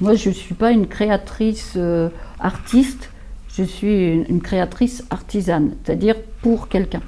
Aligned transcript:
Moi, 0.00 0.14
je 0.14 0.28
ne 0.28 0.34
suis 0.34 0.54
pas 0.54 0.70
une 0.70 0.86
créatrice 0.86 1.72
euh, 1.76 2.08
artiste, 2.38 3.10
je 3.56 3.64
suis 3.64 4.12
une, 4.12 4.24
une 4.28 4.40
créatrice 4.40 5.02
artisane, 5.10 5.74
c'est-à-dire 5.82 6.14
pour 6.40 6.68
quelqu'un. 6.68 7.02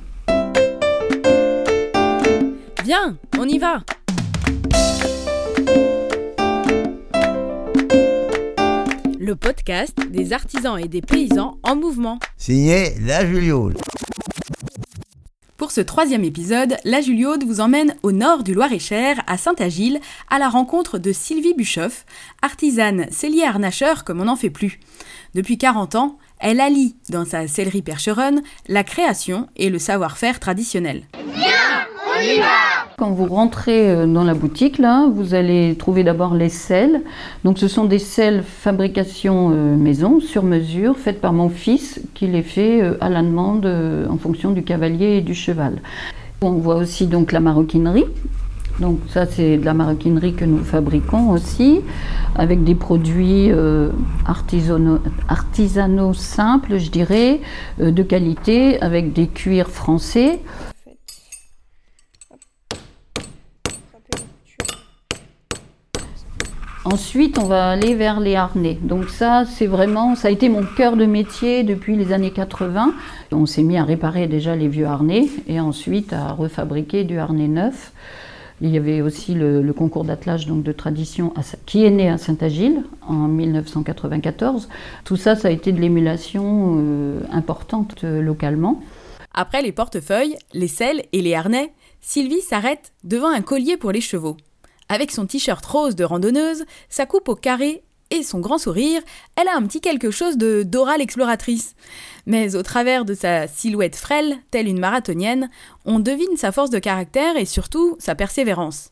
Viens, 2.84 3.16
on 3.38 3.46
y 3.46 3.58
va 3.58 3.84
Le 9.20 9.36
podcast 9.36 9.96
des 10.10 10.32
artisans 10.32 10.76
et 10.76 10.88
des 10.88 11.02
paysans 11.02 11.58
en 11.62 11.76
mouvement. 11.76 12.18
Signé 12.36 12.94
La 13.06 13.24
Juliole. 13.24 13.74
Pour 15.70 15.76
ce 15.76 15.82
troisième 15.82 16.24
épisode, 16.24 16.78
la 16.82 17.00
Juliaude 17.00 17.44
vous 17.44 17.60
emmène 17.60 17.94
au 18.02 18.10
nord 18.10 18.42
du 18.42 18.54
Loir-et-Cher, 18.54 19.22
à 19.28 19.38
Saint-Agile, 19.38 20.00
à 20.28 20.40
la 20.40 20.48
rencontre 20.48 20.98
de 20.98 21.12
Sylvie 21.12 21.54
Buchoff, 21.54 22.06
artisane 22.42 23.06
cellier 23.12 23.44
harnacheur 23.44 24.02
comme 24.02 24.20
on 24.20 24.24
n'en 24.24 24.34
fait 24.34 24.50
plus. 24.50 24.80
Depuis 25.36 25.58
40 25.58 25.94
ans, 25.94 26.18
elle 26.40 26.60
allie 26.60 26.96
dans 27.08 27.24
sa 27.24 27.46
sellerie 27.46 27.82
percheronne 27.82 28.42
la 28.66 28.82
création 28.82 29.46
et 29.54 29.70
le 29.70 29.78
savoir-faire 29.78 30.40
traditionnel. 30.40 31.04
Quand 33.00 33.12
vous 33.12 33.24
rentrez 33.24 33.90
euh, 33.90 34.06
dans 34.06 34.24
la 34.24 34.34
boutique, 34.34 34.76
là, 34.76 35.08
vous 35.10 35.32
allez 35.32 35.74
trouver 35.78 36.04
d'abord 36.04 36.34
les 36.34 36.50
selles. 36.50 37.00
Donc, 37.44 37.56
ce 37.56 37.66
sont 37.66 37.86
des 37.86 37.98
selles 37.98 38.42
fabrication 38.42 39.52
euh, 39.54 39.74
maison, 39.74 40.20
sur 40.20 40.42
mesure, 40.42 40.98
faites 40.98 41.18
par 41.18 41.32
mon 41.32 41.48
fils, 41.48 42.02
qui 42.12 42.26
les 42.26 42.42
fait 42.42 42.82
euh, 42.82 42.98
à 43.00 43.08
la 43.08 43.22
demande 43.22 43.64
en 43.64 44.18
fonction 44.18 44.50
du 44.50 44.62
cavalier 44.64 45.16
et 45.16 45.20
du 45.22 45.34
cheval. 45.34 45.80
On 46.42 46.50
voit 46.50 46.74
aussi 46.74 47.06
donc 47.06 47.32
la 47.32 47.40
maroquinerie. 47.40 48.04
Donc 48.80 48.98
ça, 49.08 49.24
c'est 49.24 49.56
de 49.56 49.64
la 49.64 49.72
maroquinerie 49.72 50.34
que 50.34 50.44
nous 50.44 50.62
fabriquons 50.62 51.30
aussi, 51.30 51.80
avec 52.34 52.64
des 52.64 52.74
produits 52.74 53.50
artisanaux, 54.26 56.12
simples, 56.12 56.76
je 56.76 56.90
dirais, 56.90 57.40
de 57.78 58.02
qualité, 58.02 58.78
avec 58.82 59.14
des 59.14 59.26
cuirs 59.26 59.68
français. 59.68 60.40
Ensuite, 66.84 67.38
on 67.38 67.44
va 67.44 67.68
aller 67.68 67.94
vers 67.94 68.20
les 68.20 68.36
harnais. 68.36 68.78
Donc 68.80 69.10
ça, 69.10 69.44
c'est 69.44 69.66
vraiment, 69.66 70.14
ça 70.14 70.28
a 70.28 70.30
été 70.30 70.48
mon 70.48 70.64
cœur 70.64 70.96
de 70.96 71.04
métier 71.04 71.62
depuis 71.62 71.94
les 71.94 72.12
années 72.12 72.30
80. 72.30 72.94
On 73.32 73.44
s'est 73.44 73.62
mis 73.62 73.76
à 73.76 73.84
réparer 73.84 74.26
déjà 74.28 74.56
les 74.56 74.66
vieux 74.66 74.86
harnais 74.86 75.26
et 75.46 75.60
ensuite 75.60 76.14
à 76.14 76.32
refabriquer 76.32 77.04
du 77.04 77.18
harnais 77.18 77.48
neuf. 77.48 77.92
Il 78.62 78.70
y 78.70 78.78
avait 78.78 79.02
aussi 79.02 79.34
le, 79.34 79.72
concours 79.74 80.04
d'attelage 80.04 80.46
donc 80.46 80.62
de 80.62 80.72
tradition 80.72 81.34
qui 81.66 81.84
est 81.84 81.90
né 81.90 82.08
à 82.08 82.16
Saint-Agile 82.16 82.84
en 83.06 83.28
1994. 83.28 84.68
Tout 85.04 85.16
ça, 85.16 85.36
ça 85.36 85.48
a 85.48 85.50
été 85.50 85.72
de 85.72 85.80
l'émulation 85.80 86.76
euh, 86.78 87.20
importante 87.30 88.04
euh, 88.04 88.22
localement. 88.22 88.80
Après 89.34 89.60
les 89.60 89.72
portefeuilles, 89.72 90.36
les 90.54 90.68
selles 90.68 91.02
et 91.12 91.20
les 91.20 91.34
harnais, 91.34 91.72
Sylvie 92.00 92.40
s'arrête 92.40 92.92
devant 93.04 93.28
un 93.28 93.42
collier 93.42 93.76
pour 93.76 93.92
les 93.92 94.00
chevaux. 94.00 94.36
Avec 94.90 95.12
son 95.12 95.24
t-shirt 95.24 95.64
rose 95.64 95.94
de 95.94 96.02
randonneuse, 96.02 96.64
sa 96.88 97.06
coupe 97.06 97.28
au 97.28 97.36
carré 97.36 97.84
et 98.10 98.24
son 98.24 98.40
grand 98.40 98.58
sourire, 98.58 99.00
elle 99.36 99.46
a 99.46 99.54
un 99.54 99.62
petit 99.62 99.80
quelque 99.80 100.10
chose 100.10 100.36
de 100.36 100.64
d'oral 100.64 101.00
exploratrice. 101.00 101.76
Mais 102.26 102.56
au 102.56 102.64
travers 102.64 103.04
de 103.04 103.14
sa 103.14 103.46
silhouette 103.46 103.94
frêle, 103.94 104.38
telle 104.50 104.66
une 104.66 104.80
marathonienne, 104.80 105.48
on 105.84 106.00
devine 106.00 106.36
sa 106.36 106.50
force 106.50 106.70
de 106.70 106.80
caractère 106.80 107.36
et 107.36 107.44
surtout 107.44 107.94
sa 108.00 108.16
persévérance. 108.16 108.90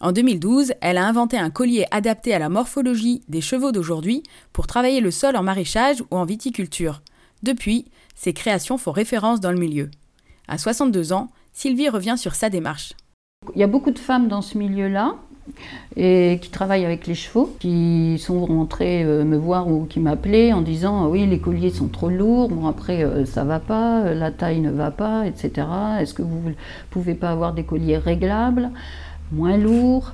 En 0.00 0.10
2012, 0.10 0.72
elle 0.80 0.98
a 0.98 1.06
inventé 1.06 1.38
un 1.38 1.50
collier 1.50 1.86
adapté 1.92 2.34
à 2.34 2.40
la 2.40 2.48
morphologie 2.48 3.22
des 3.28 3.40
chevaux 3.40 3.70
d'aujourd'hui 3.70 4.24
pour 4.52 4.66
travailler 4.66 5.00
le 5.00 5.12
sol 5.12 5.36
en 5.36 5.44
maraîchage 5.44 6.02
ou 6.10 6.16
en 6.16 6.24
viticulture. 6.24 7.02
Depuis, 7.44 7.84
ses 8.16 8.32
créations 8.32 8.78
font 8.78 8.90
référence 8.90 9.38
dans 9.38 9.52
le 9.52 9.60
milieu. 9.60 9.92
À 10.48 10.58
62 10.58 11.12
ans, 11.12 11.30
Sylvie 11.52 11.88
revient 11.88 12.16
sur 12.18 12.34
sa 12.34 12.50
démarche. 12.50 12.94
Il 13.54 13.60
y 13.60 13.64
a 13.64 13.66
beaucoup 13.66 13.90
de 13.90 13.98
femmes 13.98 14.28
dans 14.28 14.42
ce 14.42 14.58
milieu-là 14.58 15.14
et 15.96 16.38
qui 16.40 16.50
travaillent 16.50 16.84
avec 16.84 17.06
les 17.06 17.14
chevaux, 17.14 17.54
qui 17.58 18.18
sont 18.18 18.44
rentrées 18.44 19.02
euh, 19.02 19.24
me 19.24 19.36
voir 19.36 19.68
ou 19.68 19.84
qui 19.84 19.98
m'appelaient 19.98 20.52
en 20.52 20.60
disant 20.60 21.04
ah 21.04 21.08
oui 21.08 21.26
les 21.26 21.38
colliers 21.38 21.70
sont 21.70 21.88
trop 21.88 22.08
lourds, 22.08 22.48
bon 22.48 22.66
après 22.68 23.02
euh, 23.02 23.24
ça 23.24 23.44
va 23.44 23.58
pas, 23.58 24.02
euh, 24.02 24.14
la 24.14 24.30
taille 24.30 24.60
ne 24.60 24.70
va 24.70 24.90
pas, 24.90 25.26
etc. 25.26 25.66
Est-ce 25.98 26.14
que 26.14 26.22
vous 26.22 26.52
pouvez 26.90 27.14
pas 27.14 27.30
avoir 27.30 27.52
des 27.52 27.64
colliers 27.64 27.98
réglables, 27.98 28.70
moins 29.32 29.56
lourds, 29.56 30.12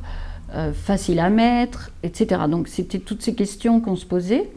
euh, 0.55 0.73
faciles 0.73 1.19
à 1.19 1.29
mettre, 1.29 1.91
etc. 2.05 2.43
Donc 2.49 2.69
c'était 2.69 3.01
toutes 3.01 3.21
ces 3.21 3.35
questions 3.35 3.81
qu'on 3.81 3.97
se 3.97 4.07
posait. 4.07 4.49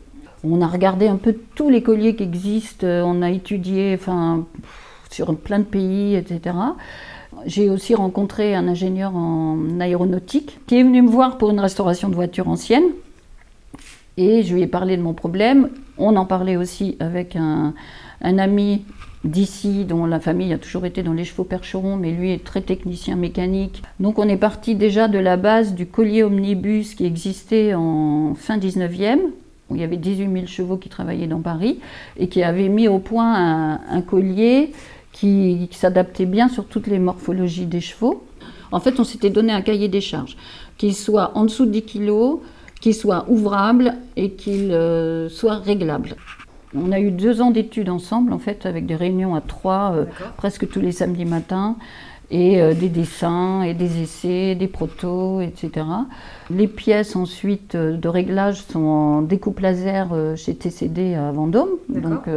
On 0.44 0.62
a 0.62 0.68
regardé 0.68 1.08
un 1.08 1.16
peu 1.16 1.36
tous 1.56 1.70
les 1.70 1.82
colliers 1.82 2.16
qui 2.16 2.22
existent, 2.24 2.86
euh, 2.86 3.02
on 3.02 3.24
a 3.24 3.32
étudié, 3.32 3.98
enfin 4.00 4.46
sur 5.10 5.36
plein 5.36 5.58
de 5.58 5.64
pays, 5.64 6.14
etc. 6.14 6.56
J'ai 7.46 7.70
aussi 7.70 7.96
rencontré 7.96 8.56
un 8.56 8.68
ingénieur 8.68 9.16
en 9.16 9.80
aéronautique 9.80 10.60
qui 10.68 10.78
est 10.78 10.84
venu 10.84 11.02
me 11.02 11.10
voir 11.10 11.38
pour 11.38 11.50
une 11.50 11.60
restauration 11.60 12.10
de 12.10 12.16
voitures 12.16 12.48
anciennes. 12.48 12.90
Et 14.18 14.44
je 14.44 14.54
lui 14.54 14.64
ai 14.64 14.68
parlé 14.68 14.98
de 14.98 15.02
mon 15.02 15.14
problème. 15.14 15.70
On 15.98 16.16
en 16.16 16.26
parlait 16.26 16.58
aussi 16.58 16.98
avec 17.00 17.36
un, 17.36 17.74
ami 18.22 18.84
d'ici, 19.24 19.86
dont 19.86 20.06
la 20.06 20.20
famille 20.20 20.52
a 20.54 20.58
toujours 20.58 20.86
été 20.86 21.04
dans 21.04 21.14
les 21.14 21.24
chevaux 21.24 21.44
percherons, 21.46 21.96
mais 21.96 22.12
lui 22.12 22.32
est 22.32 22.44
très 22.44 22.62
technicien 22.62 23.16
mécanique. 23.16 23.82
Donc 24.00 24.20
on 24.20 24.28
est 24.28 24.38
parti 24.38 24.76
déjà 24.76 25.08
de 25.08 25.20
la 25.20 25.38
base 25.38 25.74
du 25.74 25.86
collier 25.86 26.24
omnibus 26.24 26.96
qui 26.96 27.06
existait 27.06 27.74
en 27.74 28.36
fin 28.36 28.58
19e, 28.58 29.20
où 29.70 29.76
il 29.76 29.82
y 29.82 29.84
avait 29.84 29.98
18 29.98 30.32
000 30.34 30.46
chevaux 30.48 30.78
qui 30.78 30.90
travaillaient 30.90 31.28
dans 31.28 31.42
Paris, 31.42 31.80
et 32.18 32.28
qui 32.28 32.44
avait 32.44 32.70
mis 32.70 32.88
au 32.88 33.00
point 33.00 33.80
un 33.90 34.02
collier 34.02 34.74
qui, 35.12 35.68
qui 35.70 35.78
s'adaptait 35.78 36.26
bien 36.26 36.48
sur 36.50 36.66
toutes 36.66 36.88
les 36.88 37.00
morphologies 37.00 37.66
des 37.66 37.82
chevaux. 37.82 38.24
En 38.72 38.80
fait, 38.80 39.00
on 39.00 39.04
s'était 39.04 39.30
donné 39.30 39.52
un 39.52 39.62
cahier 39.62 39.88
des 39.88 40.02
charges, 40.02 40.38
qu'il 40.78 40.96
soit 40.96 41.32
en 41.36 41.46
dessous 41.46 41.66
de 41.66 41.72
10 41.72 41.84
kg, 41.84 42.40
qu'il 42.80 42.94
soit 42.94 43.26
ouvrable 43.28 43.96
et 44.16 44.32
qu'il 44.32 44.72
euh, 44.72 45.28
soit 45.30 45.56
réglable. 45.56 46.16
On 46.76 46.92
a 46.92 47.00
eu 47.00 47.10
deux 47.10 47.42
ans 47.42 47.50
d'études 47.50 47.90
ensemble, 47.90 48.32
en 48.32 48.38
fait, 48.38 48.66
avec 48.66 48.86
des 48.86 48.96
réunions 48.96 49.34
à 49.34 49.42
trois, 49.42 49.94
euh, 49.96 50.06
presque 50.38 50.70
tous 50.70 50.80
les 50.80 50.92
samedis 50.92 51.26
matins, 51.26 51.78
et 52.32 52.62
euh, 52.62 52.74
des 52.74 52.90
dessins, 52.90 53.64
et 53.64 53.74
des 53.74 54.02
essais, 54.02 54.56
des 54.56 54.68
protos, 54.68 55.42
etc. 55.42 55.86
Les 56.50 56.68
pièces 56.68 57.16
ensuite 57.16 57.76
euh, 57.76 57.98
de 57.98 58.08
réglage 58.08 58.64
sont 58.64 58.86
en 58.86 59.22
découpe 59.22 59.60
laser 59.60 60.10
euh, 60.14 60.36
chez 60.36 60.56
TCD 60.56 61.16
à 61.16 61.32
Vendôme. 61.32 61.70
Donc, 61.90 62.30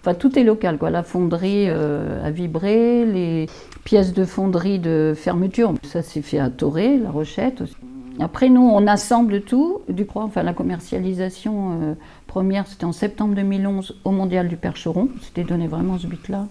enfin, 0.00 0.14
tout 0.14 0.38
est 0.38 0.44
local, 0.44 0.78
quoi. 0.78 0.90
La 0.90 1.02
fonderie 1.02 1.68
a 1.68 2.30
vibré, 2.30 3.04
les 3.04 3.46
pièces 3.84 4.12
de 4.12 4.24
fonderie 4.24 4.78
de 4.78 5.12
fermeture, 5.14 5.74
ça 5.82 6.02
s'est 6.02 6.22
fait 6.22 6.38
à 6.38 6.48
Toré, 6.50 6.98
La 6.98 7.10
Rochette. 7.10 7.60
aussi. 7.60 7.76
Après, 8.18 8.48
nous, 8.48 8.62
on 8.62 8.86
assemble 8.86 9.42
tout, 9.42 9.82
du 9.88 10.06
croix, 10.06 10.24
enfin 10.24 10.42
la 10.42 10.54
commercialisation 10.54 11.96
première, 12.26 12.66
c'était 12.66 12.86
en 12.86 12.92
septembre 12.92 13.34
2011 13.34 14.00
au 14.04 14.10
Mondial 14.10 14.48
du 14.48 14.56
Percheron. 14.56 15.10
C'était 15.20 15.44
donné 15.44 15.66
vraiment 15.66 15.98
ce 15.98 16.06
but-là 16.06 16.46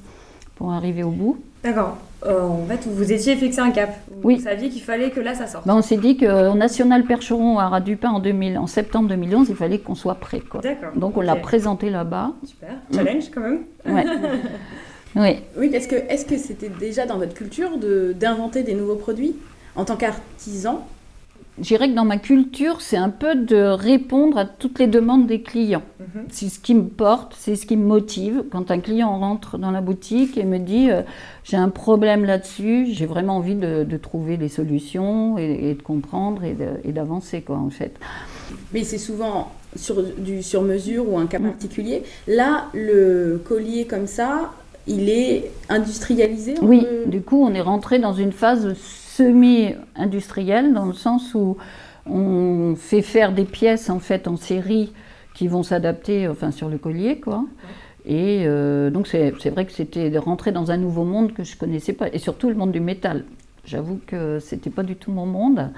pour 0.56 0.72
arriver 0.72 1.04
au 1.04 1.10
bout. 1.10 1.38
D'accord. 1.66 1.98
Euh, 2.26 2.42
en 2.42 2.66
fait, 2.66 2.86
vous 2.86 2.94
vous 2.96 3.12
étiez 3.12 3.36
fixé 3.36 3.60
un 3.60 3.72
cap. 3.72 3.90
Vous 4.10 4.22
Oui. 4.30 4.40
saviez 4.40 4.70
qu'il 4.70 4.82
fallait 4.82 5.10
que 5.10 5.20
là, 5.20 5.34
ça 5.34 5.48
sorte. 5.48 5.68
Ben, 5.68 5.76
on 5.76 5.82
s'est 5.82 5.98
dit 5.98 6.16
qu'au 6.16 6.54
National 6.54 7.04
Percheron 7.04 7.58
à 7.60 7.68
Radupin 7.70 8.10
en, 8.10 8.20
2000, 8.20 8.58
en 8.58 8.68
septembre 8.68 9.10
2011, 9.10 9.48
il 9.50 9.56
fallait 9.56 9.80
qu'on 9.80 9.96
soit 9.96 10.16
prêt. 10.16 10.42
Quoi. 10.42 10.62
D'accord. 10.62 10.92
Donc 10.96 11.18
on 11.18 11.22
l'a 11.22 11.36
présenté 11.36 11.90
là-bas. 11.90 12.34
Super. 12.46 12.70
Challenge 12.94 13.24
quand 13.34 13.42
même. 13.42 13.60
Ouais. 13.86 14.06
oui. 15.16 15.38
Oui, 15.58 15.72
est-ce 15.74 15.88
que 15.88 15.96
est-ce 15.96 16.26
que 16.26 16.38
c'était 16.38 16.70
déjà 16.70 17.06
dans 17.08 17.18
votre 17.18 17.34
culture 17.34 17.78
de 17.78 18.14
d'inventer 18.18 18.62
des 18.64 18.76
nouveaux 18.76 18.96
produits 18.96 19.36
en 19.76 19.86
tant 19.86 19.96
qu'artisan? 19.96 20.86
Je 21.58 21.64
dirais 21.64 21.90
que 21.90 21.96
dans 21.96 22.04
ma 22.04 22.18
culture, 22.18 22.82
c'est 22.82 22.98
un 22.98 23.10
peu 23.10 23.34
de 23.34 23.56
répondre 23.56 24.38
à 24.38 24.44
toutes 24.46 24.78
les 24.78 24.88
demandes 24.88 25.26
des 25.26 25.42
clients. 25.42 25.84
Mhm. 26.00 26.26
C'est 26.30 26.50
ce 26.50 26.60
qui 26.60 26.76
me 26.76 26.84
porte, 26.84 27.34
c'est 27.40 27.56
ce 27.56 27.66
qui 27.66 27.78
me 27.78 27.86
motive. 27.86 28.44
Quand 28.52 28.72
un 28.72 28.80
client 28.80 29.18
rentre 29.18 29.58
dans 29.58 29.72
la 29.72 29.80
boutique 29.80 30.38
et 30.38 30.44
me 30.44 30.60
dit 30.60 30.90
euh, 30.92 31.02
j'ai 31.46 31.56
un 31.56 31.70
problème 31.70 32.26
là-dessus, 32.26 32.88
j'ai 32.92 33.06
vraiment 33.06 33.38
envie 33.38 33.56
de, 33.56 33.86
de 33.86 33.98
trouver 33.98 34.36
des 34.36 34.50
solutions 34.50 35.38
et, 35.38 35.70
et 35.70 35.74
de 35.76 35.82
comprendre 35.82 36.42
et 36.44 36.92
d'avancer 36.92 37.42
quoi 37.42 37.58
en 37.58 37.70
fait. 37.70 37.94
Mais 38.74 38.84
c'est 38.84 38.98
souvent 38.98 39.54
sur 39.78 40.04
du 40.04 40.44
sur 40.44 40.62
mesure 40.62 41.10
ou 41.10 41.18
un 41.18 41.26
cas 41.28 41.40
Mm. 41.40 41.44
particulier. 41.52 42.04
Là, 42.28 42.66
le 42.74 43.42
collier 43.46 43.86
comme 43.86 44.08
ça, 44.08 44.52
il 44.88 45.10
est 45.10 45.52
industrialisé. 45.70 46.56
Oui, 46.62 46.82
peut- 46.82 47.10
du 47.10 47.22
coup, 47.22 47.42
on 47.46 47.54
est 47.54 47.62
rentré 47.62 47.98
dans 48.00 48.14
une 48.14 48.32
phase 48.34 48.74
semi-industrielle, 49.16 50.74
dans 50.74 50.86
le 50.86 50.94
sens 50.94 51.34
où 51.34 51.58
on 52.06 52.76
fait 52.76 53.02
faire 53.02 53.34
des 53.34 53.46
pièces 53.46 53.90
en 53.90 54.00
fait 54.00 54.28
en 54.28 54.38
série 54.38 54.92
qui 55.34 55.48
vont 55.48 55.64
s'adapter 55.64 56.28
enfin, 56.28 56.52
sur 56.52 56.70
le 56.70 56.78
collier, 56.78 57.20
quoi. 57.20 57.46
Et 58.06 58.44
euh, 58.46 58.90
donc 58.92 59.08
c'est 59.08 59.50
vrai 59.50 59.66
que 59.66 59.72
c'était 59.72 60.10
de 60.10 60.20
rentrer 60.20 60.52
dans 60.52 60.70
un 60.70 60.78
nouveau 60.78 61.04
monde 61.04 61.34
que 61.34 61.44
je 61.44 61.58
connaissais 61.58 61.94
pas, 61.94 62.08
et 62.14 62.20
surtout 62.20 62.50
le 62.50 62.56
monde 62.56 62.72
du 62.72 62.80
métal. 62.80 63.26
J'avoue 63.66 64.00
que 64.06 64.40
c'était 64.40 64.70
pas 64.70 64.84
du 64.84 64.96
tout 64.96 65.12
mon 65.12 65.26
monde. 65.26 65.72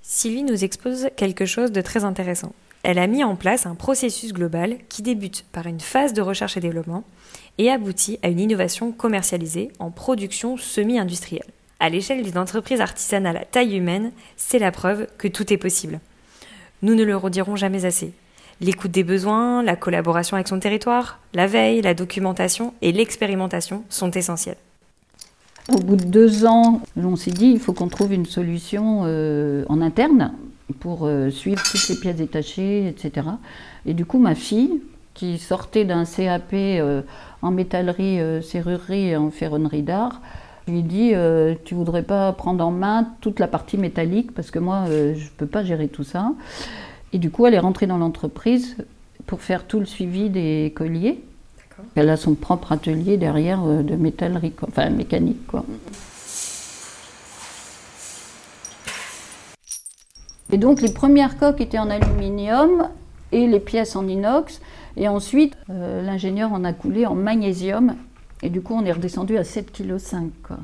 Sylvie 0.00 0.42
nous 0.42 0.64
expose 0.64 1.08
quelque 1.16 1.44
chose 1.44 1.70
de 1.70 1.82
très 1.82 2.04
intéressant. 2.04 2.54
Elle 2.82 2.98
a 2.98 3.06
mis 3.06 3.24
en 3.24 3.36
place 3.36 3.66
un 3.66 3.74
processus 3.74 4.32
global 4.32 4.76
qui 4.88 5.02
débute 5.02 5.44
par 5.52 5.66
une 5.66 5.80
phase 5.80 6.14
de 6.14 6.22
recherche 6.22 6.56
et 6.56 6.60
développement 6.60 7.04
et 7.58 7.70
aboutit 7.70 8.18
à 8.22 8.28
une 8.28 8.40
innovation 8.40 8.92
commercialisée 8.92 9.70
en 9.80 9.90
production 9.90 10.56
semi-industrielle. 10.56 11.52
À 11.80 11.90
l'échelle 11.90 12.24
d'une 12.24 12.38
entreprise 12.38 12.80
artisanale 12.80 13.36
à 13.36 13.44
taille 13.44 13.76
humaine, 13.76 14.10
c'est 14.36 14.58
la 14.58 14.72
preuve 14.72 15.06
que 15.16 15.28
tout 15.28 15.52
est 15.52 15.58
possible. 15.58 16.00
Nous 16.82 16.96
ne 16.96 17.04
le 17.04 17.16
redirons 17.16 17.54
jamais 17.54 17.84
assez. 17.84 18.12
L'écoute 18.60 18.90
des 18.90 19.04
besoins, 19.04 19.62
la 19.62 19.76
collaboration 19.76 20.36
avec 20.36 20.48
son 20.48 20.58
territoire, 20.58 21.20
la 21.34 21.46
veille, 21.46 21.80
la 21.80 21.94
documentation 21.94 22.74
et 22.82 22.90
l'expérimentation 22.90 23.84
sont 23.90 24.10
essentielles. 24.10 24.56
Au 25.72 25.78
bout 25.78 25.94
de 25.94 26.04
deux 26.04 26.46
ans, 26.46 26.80
on 26.96 27.14
s'est 27.14 27.30
dit 27.30 27.46
il 27.46 27.60
faut 27.60 27.72
qu'on 27.72 27.88
trouve 27.88 28.12
une 28.12 28.26
solution 28.26 29.02
euh, 29.04 29.64
en 29.68 29.80
interne 29.80 30.32
pour 30.80 31.06
euh, 31.06 31.30
suivre 31.30 31.62
toutes 31.62 31.88
les 31.88 31.94
pièces 31.94 32.16
détachées, 32.16 32.88
etc. 32.88 33.28
Et 33.86 33.94
du 33.94 34.04
coup, 34.04 34.18
ma 34.18 34.34
fille, 34.34 34.80
qui 35.14 35.38
sortait 35.38 35.84
d'un 35.84 36.04
CAP 36.04 36.52
euh, 36.54 37.02
en 37.42 37.52
métallerie, 37.52 38.18
serrurerie 38.42 39.10
et 39.10 39.16
en 39.16 39.30
ferronnerie 39.30 39.82
d'art, 39.82 40.20
lui 40.70 40.82
dit 40.82 41.12
Tu 41.64 41.74
voudrais 41.74 42.02
pas 42.02 42.32
prendre 42.32 42.64
en 42.64 42.70
main 42.70 43.08
toute 43.20 43.40
la 43.40 43.48
partie 43.48 43.78
métallique 43.78 44.32
parce 44.32 44.50
que 44.50 44.58
moi, 44.58 44.84
je 44.86 45.12
ne 45.12 45.30
peux 45.36 45.46
pas 45.46 45.64
gérer 45.64 45.88
tout 45.88 46.04
ça. 46.04 46.32
Et 47.12 47.18
du 47.18 47.30
coup, 47.30 47.46
elle 47.46 47.54
est 47.54 47.58
rentrée 47.58 47.86
dans 47.86 47.98
l'entreprise 47.98 48.76
pour 49.26 49.40
faire 49.42 49.64
tout 49.66 49.78
le 49.78 49.86
suivi 49.86 50.30
des 50.30 50.72
colliers. 50.74 51.22
Elle 51.94 52.10
a 52.10 52.16
son 52.16 52.34
propre 52.34 52.72
atelier 52.72 53.16
derrière 53.16 53.62
euh, 53.64 53.82
de 53.82 53.94
métallerie, 53.94 54.52
enfin 54.66 54.90
mécanique. 54.90 55.46
Quoi. 55.46 55.64
Et 60.50 60.58
donc 60.58 60.80
les 60.80 60.92
premières 60.92 61.38
coques 61.38 61.60
étaient 61.60 61.78
en 61.78 61.90
aluminium 61.90 62.88
et 63.32 63.46
les 63.46 63.60
pièces 63.60 63.94
en 63.96 64.08
inox. 64.08 64.60
Et 64.96 65.06
ensuite, 65.06 65.54
euh, 65.70 66.02
l'ingénieur 66.02 66.52
en 66.52 66.64
a 66.64 66.72
coulé 66.72 67.06
en 67.06 67.14
magnésium. 67.14 67.94
Et 68.42 68.50
du 68.50 68.60
coup, 68.60 68.74
on 68.74 68.84
est 68.84 68.92
redescendu 68.92 69.36
à 69.36 69.42
7,5 69.42 70.30
kg. 70.42 70.54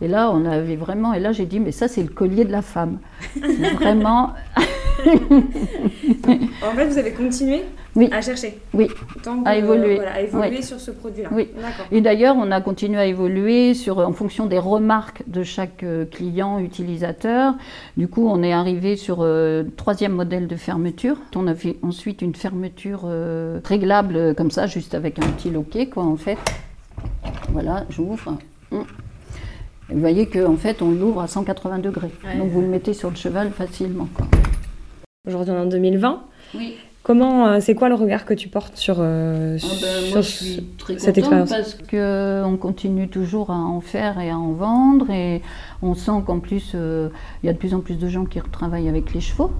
Et 0.00 0.08
là, 0.08 0.30
on 0.32 0.44
avait 0.46 0.76
vraiment. 0.76 1.14
Et 1.14 1.20
là, 1.20 1.32
j'ai 1.32 1.46
dit, 1.46 1.60
mais 1.60 1.72
ça, 1.72 1.86
c'est 1.86 2.02
le 2.02 2.08
collier 2.08 2.44
de 2.44 2.52
la 2.52 2.62
femme. 2.62 2.98
vraiment. 3.76 4.32
en 5.06 6.72
fait, 6.74 6.86
vous 6.86 6.98
avez 6.98 7.12
continué 7.12 7.62
oui. 7.96 8.08
à 8.12 8.20
chercher 8.20 8.58
Oui, 8.72 8.88
à 9.44 9.56
évoluer. 9.56 10.00
à 10.00 10.20
évoluer 10.22 10.62
sur 10.62 10.80
ce 10.80 10.90
produit-là. 10.90 11.28
Oui. 11.32 11.48
Et 11.92 12.00
d'ailleurs, 12.00 12.36
on 12.36 12.50
a 12.50 12.60
continué 12.60 12.98
à 12.98 13.06
évoluer 13.06 13.74
sur, 13.74 13.98
en 13.98 14.12
fonction 14.12 14.46
des 14.46 14.58
remarques 14.58 15.22
de 15.26 15.42
chaque 15.42 15.82
euh, 15.82 16.04
client, 16.04 16.58
utilisateur. 16.58 17.54
Du 17.96 18.08
coup, 18.08 18.26
on 18.28 18.42
est 18.42 18.52
arrivé 18.52 18.96
sur 18.96 19.22
le 19.22 19.28
euh, 19.28 19.64
troisième 19.76 20.12
modèle 20.12 20.48
de 20.48 20.56
fermeture. 20.56 21.16
On 21.36 21.46
a 21.46 21.54
fait 21.54 21.76
ensuite 21.82 22.22
une 22.22 22.34
fermeture 22.34 23.02
euh, 23.04 23.60
réglable 23.64 24.34
comme 24.34 24.50
ça, 24.50 24.66
juste 24.66 24.94
avec 24.94 25.18
un 25.18 25.28
petit 25.28 25.50
loquet, 25.50 25.86
quoi, 25.86 26.04
en 26.04 26.16
fait. 26.16 26.38
Voilà, 27.50 27.84
j'ouvre. 27.90 28.38
Hum. 28.72 28.84
Vous 29.88 30.00
voyez 30.00 30.26
qu'en 30.26 30.56
fait, 30.56 30.82
on 30.82 30.90
l'ouvre 30.90 31.20
à 31.20 31.28
180 31.28 31.78
degrés. 31.78 32.10
Donc, 32.38 32.48
vous 32.48 32.60
le 32.60 32.68
mettez 32.68 32.94
sur 32.94 33.10
le 33.10 33.16
cheval 33.16 33.50
facilement. 33.52 34.08
Aujourd'hui, 35.26 35.52
on 35.52 35.56
est 35.56 35.60
en 35.60 35.66
2020. 35.66 36.22
Oui. 36.54 36.76
Comment, 37.04 37.46
euh, 37.48 37.58
c'est 37.60 37.74
quoi 37.74 37.90
le 37.90 37.96
regard 37.96 38.24
que 38.24 38.32
tu 38.32 38.48
portes 38.48 38.78
sur, 38.78 38.96
euh, 38.98 39.58
ah 39.62 39.66
ben, 39.82 40.10
moi, 40.10 40.20
je 40.22 40.26
suis 40.26 40.64
très 40.78 40.98
cette 40.98 41.18
expérience 41.18 41.50
Parce 41.50 41.74
qu'on 41.74 42.56
continue 42.56 43.08
toujours 43.08 43.50
à 43.50 43.58
en 43.58 43.82
faire 43.82 44.18
et 44.18 44.30
à 44.30 44.38
en 44.38 44.52
vendre 44.52 45.10
et 45.10 45.42
on 45.82 45.94
sent 45.94 46.22
qu'en 46.24 46.38
plus 46.38 46.72
euh, 46.74 47.10
il 47.42 47.46
y 47.46 47.50
a 47.50 47.52
de 47.52 47.58
plus 47.58 47.74
en 47.74 47.80
plus 47.80 47.98
de 47.98 48.08
gens 48.08 48.24
qui 48.24 48.40
travaillent 48.50 48.88
avec 48.88 49.12
les 49.12 49.20
chevaux, 49.20 49.50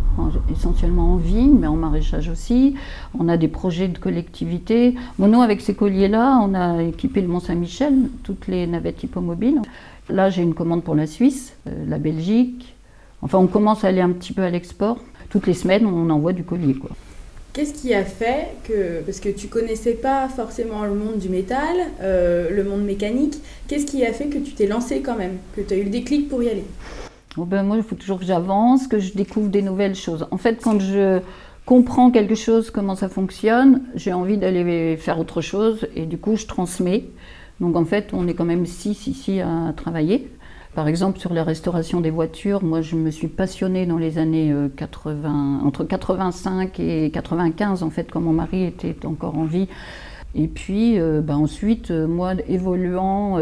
essentiellement 0.50 1.12
en 1.12 1.16
vigne, 1.16 1.58
mais 1.60 1.66
en 1.66 1.76
maraîchage 1.76 2.30
aussi. 2.30 2.76
On 3.18 3.28
a 3.28 3.36
des 3.36 3.48
projets 3.48 3.88
de 3.88 3.98
collectivité. 3.98 4.94
Bon, 5.18 5.28
nous, 5.28 5.42
avec 5.42 5.60
ces 5.60 5.74
colliers-là, 5.74 6.40
on 6.42 6.54
a 6.54 6.82
équipé 6.82 7.20
le 7.20 7.28
Mont-Saint-Michel, 7.28 8.08
toutes 8.22 8.46
les 8.46 8.66
navettes 8.66 9.02
hippomobiles. 9.02 9.60
Là, 10.08 10.30
j'ai 10.30 10.40
une 10.40 10.54
commande 10.54 10.82
pour 10.82 10.94
la 10.94 11.06
Suisse, 11.06 11.54
la 11.66 11.98
Belgique. 11.98 12.74
Enfin, 13.20 13.36
on 13.36 13.48
commence 13.48 13.84
à 13.84 13.88
aller 13.88 14.00
un 14.00 14.12
petit 14.12 14.32
peu 14.32 14.42
à 14.42 14.48
l'export 14.48 14.96
toutes 15.34 15.48
les 15.48 15.54
semaines, 15.54 15.84
on 15.84 16.08
envoie 16.10 16.32
du 16.32 16.44
collier. 16.44 16.74
Quoi. 16.74 16.90
Qu'est-ce 17.54 17.72
qui 17.72 17.94
a 17.94 18.04
fait 18.04 18.48
que, 18.64 19.00
parce 19.02 19.20
que 19.20 19.28
tu 19.28 19.46
connaissais 19.46 19.92
pas 19.92 20.28
forcément 20.28 20.84
le 20.86 20.94
monde 20.94 21.18
du 21.18 21.28
métal, 21.28 21.76
euh, 22.02 22.50
le 22.50 22.64
monde 22.64 22.82
mécanique, 22.82 23.36
qu'est-ce 23.68 23.86
qui 23.86 24.04
a 24.04 24.12
fait 24.12 24.26
que 24.26 24.38
tu 24.38 24.54
t'es 24.54 24.66
lancé 24.66 25.02
quand 25.02 25.16
même, 25.16 25.36
que 25.54 25.60
tu 25.60 25.72
as 25.72 25.76
eu 25.76 25.84
le 25.84 25.90
déclic 25.90 26.28
pour 26.28 26.42
y 26.42 26.48
aller? 26.48 26.64
Oh 27.36 27.44
ben 27.44 27.62
Moi, 27.62 27.76
il 27.76 27.84
faut 27.84 27.94
toujours 27.94 28.18
que 28.18 28.24
j'avance, 28.24 28.88
que 28.88 28.98
je 28.98 29.14
découvre 29.14 29.50
des 29.50 29.62
nouvelles 29.62 29.94
choses. 29.94 30.26
En 30.32 30.36
fait, 30.36 30.58
quand 30.60 30.80
je 30.80 31.20
comprends 31.64 32.10
quelque 32.10 32.34
chose, 32.34 32.72
comment 32.72 32.96
ça 32.96 33.08
fonctionne, 33.08 33.82
j'ai 33.94 34.12
envie 34.12 34.36
d'aller 34.36 34.96
faire 34.96 35.20
autre 35.20 35.40
chose 35.40 35.86
et 35.94 36.06
du 36.06 36.18
coup, 36.18 36.34
je 36.34 36.46
transmets. 36.46 37.04
Donc 37.60 37.76
en 37.76 37.84
fait, 37.84 38.08
on 38.12 38.26
est 38.26 38.34
quand 38.34 38.44
même 38.44 38.66
six 38.66 39.06
ici 39.06 39.40
à 39.40 39.72
travailler. 39.76 40.28
Par 40.74 40.88
exemple, 40.88 41.20
sur 41.20 41.32
la 41.32 41.44
restauration 41.44 42.00
des 42.00 42.10
voitures, 42.10 42.64
moi 42.64 42.80
je 42.80 42.96
me 42.96 43.10
suis 43.12 43.28
passionnée 43.28 43.86
dans 43.86 43.98
les 43.98 44.18
années 44.18 44.52
80, 44.76 45.60
euh, 45.62 45.66
entre 45.66 45.84
85 45.84 46.80
et 46.80 47.10
95 47.12 47.84
en 47.84 47.90
fait, 47.90 48.10
quand 48.10 48.20
mon 48.20 48.32
mari 48.32 48.64
était 48.64 49.06
encore 49.06 49.38
en 49.38 49.44
vie. 49.44 49.68
Et 50.34 50.48
puis 50.48 50.98
euh, 50.98 51.20
bah, 51.20 51.36
ensuite, 51.36 51.92
euh, 51.92 52.08
moi 52.08 52.32
évoluant, 52.48 53.38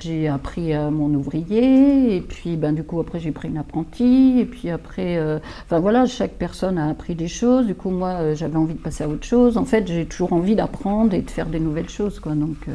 j'ai 0.00 0.28
appris 0.28 0.72
à 0.72 0.90
mon 0.90 1.12
ouvrier, 1.12 2.16
et 2.16 2.22
puis 2.22 2.56
ben, 2.56 2.72
du 2.72 2.84
coup 2.84 3.00
après 3.00 3.20
j'ai 3.20 3.32
pris 3.32 3.48
une 3.48 3.58
apprentie, 3.58 4.38
et 4.40 4.46
puis 4.46 4.70
après, 4.70 5.20
enfin 5.66 5.78
voilà, 5.78 6.06
chaque 6.06 6.32
personne 6.32 6.78
a 6.78 6.88
appris 6.88 7.14
des 7.14 7.28
choses, 7.28 7.66
du 7.66 7.74
coup 7.74 7.90
moi 7.90 8.34
j'avais 8.34 8.56
envie 8.56 8.74
de 8.74 8.80
passer 8.80 9.04
à 9.04 9.08
autre 9.08 9.26
chose. 9.26 9.58
En 9.58 9.66
fait, 9.66 9.86
j'ai 9.88 10.06
toujours 10.06 10.32
envie 10.32 10.56
d'apprendre 10.56 11.12
et 11.12 11.20
de 11.20 11.30
faire 11.30 11.46
des 11.46 11.60
nouvelles 11.60 11.90
choses, 11.90 12.18
quoi. 12.18 12.32
Donc 12.32 12.66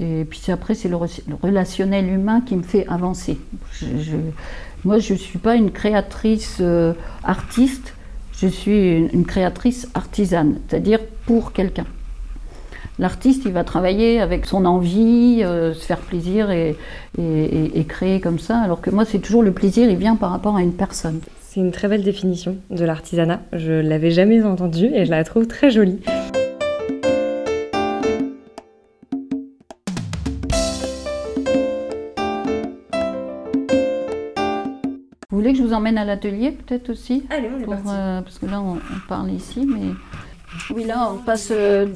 et 0.00 0.24
puis 0.24 0.40
après, 0.50 0.74
c'est 0.74 0.88
le, 0.88 0.96
relationnel 0.96 2.08
humain 2.08 2.40
qui 2.40 2.56
me 2.56 2.62
fait 2.62 2.86
avancer. 2.88 3.38
moi, 4.84 4.98
je 4.98 5.12
ne 5.12 5.18
suis 5.18 5.38
pas 5.38 5.54
une 5.54 5.70
créatrice 5.70 6.58
euh, 6.60 6.94
artiste, 7.24 7.94
je 8.38 8.46
suis 8.46 9.08
une, 9.12 9.24
créatrice 9.24 9.88
artisane, 9.94 10.58
c'est-à-dire 10.68 11.00
pour 11.26 11.52
quelqu'un. 11.52 11.86
L'artiste, 12.98 13.42
il 13.46 13.52
va 13.52 13.64
travailler 13.64 14.20
avec 14.20 14.46
son 14.46 14.64
envie, 14.64 15.40
euh, 15.42 15.72
se 15.74 15.84
faire 15.84 15.98
plaisir 15.98 16.50
et, 16.50 16.76
et, 17.18 17.84
créer 17.84 18.20
comme 18.20 18.38
ça, 18.38 18.58
alors 18.58 18.80
que 18.80 18.90
moi, 18.90 19.04
c'est 19.04 19.18
toujours 19.18 19.42
le 19.42 19.52
plaisir, 19.52 19.90
il 19.90 19.96
vient 19.96 20.16
par 20.16 20.30
rapport 20.30 20.56
à 20.56 20.62
une 20.62 20.74
personne. 20.74 21.20
C'est 21.40 21.60
une 21.60 21.72
très 21.72 21.88
belle 21.88 22.02
définition 22.02 22.56
de 22.70 22.84
l'artisanat. 22.84 23.40
Je 23.52 23.72
l'avais 23.72 24.10
jamais 24.10 24.42
entendue 24.42 24.90
et 24.94 25.04
je 25.04 25.10
la 25.10 25.22
trouve 25.24 25.46
très 25.46 25.70
jolie. 25.70 26.00
Vous 35.72 35.78
emmène 35.78 35.98
à 35.98 36.04
l'atelier 36.04 36.52
peut-être 36.52 36.90
aussi 36.90 37.24
Allez, 37.30 37.48
on 37.54 37.60
est 37.60 37.66
parti. 37.66 37.88
Euh, 37.88 38.20
parce 38.20 38.38
que 38.38 38.46
là, 38.46 38.60
on, 38.60 38.78
parle 39.08 39.30
ici, 39.30 39.66
mais... 39.66 39.94
Oui, 40.70 40.84
là, 40.84 41.10
on 41.10 41.16
passe 41.16 41.48
euh, 41.50 41.86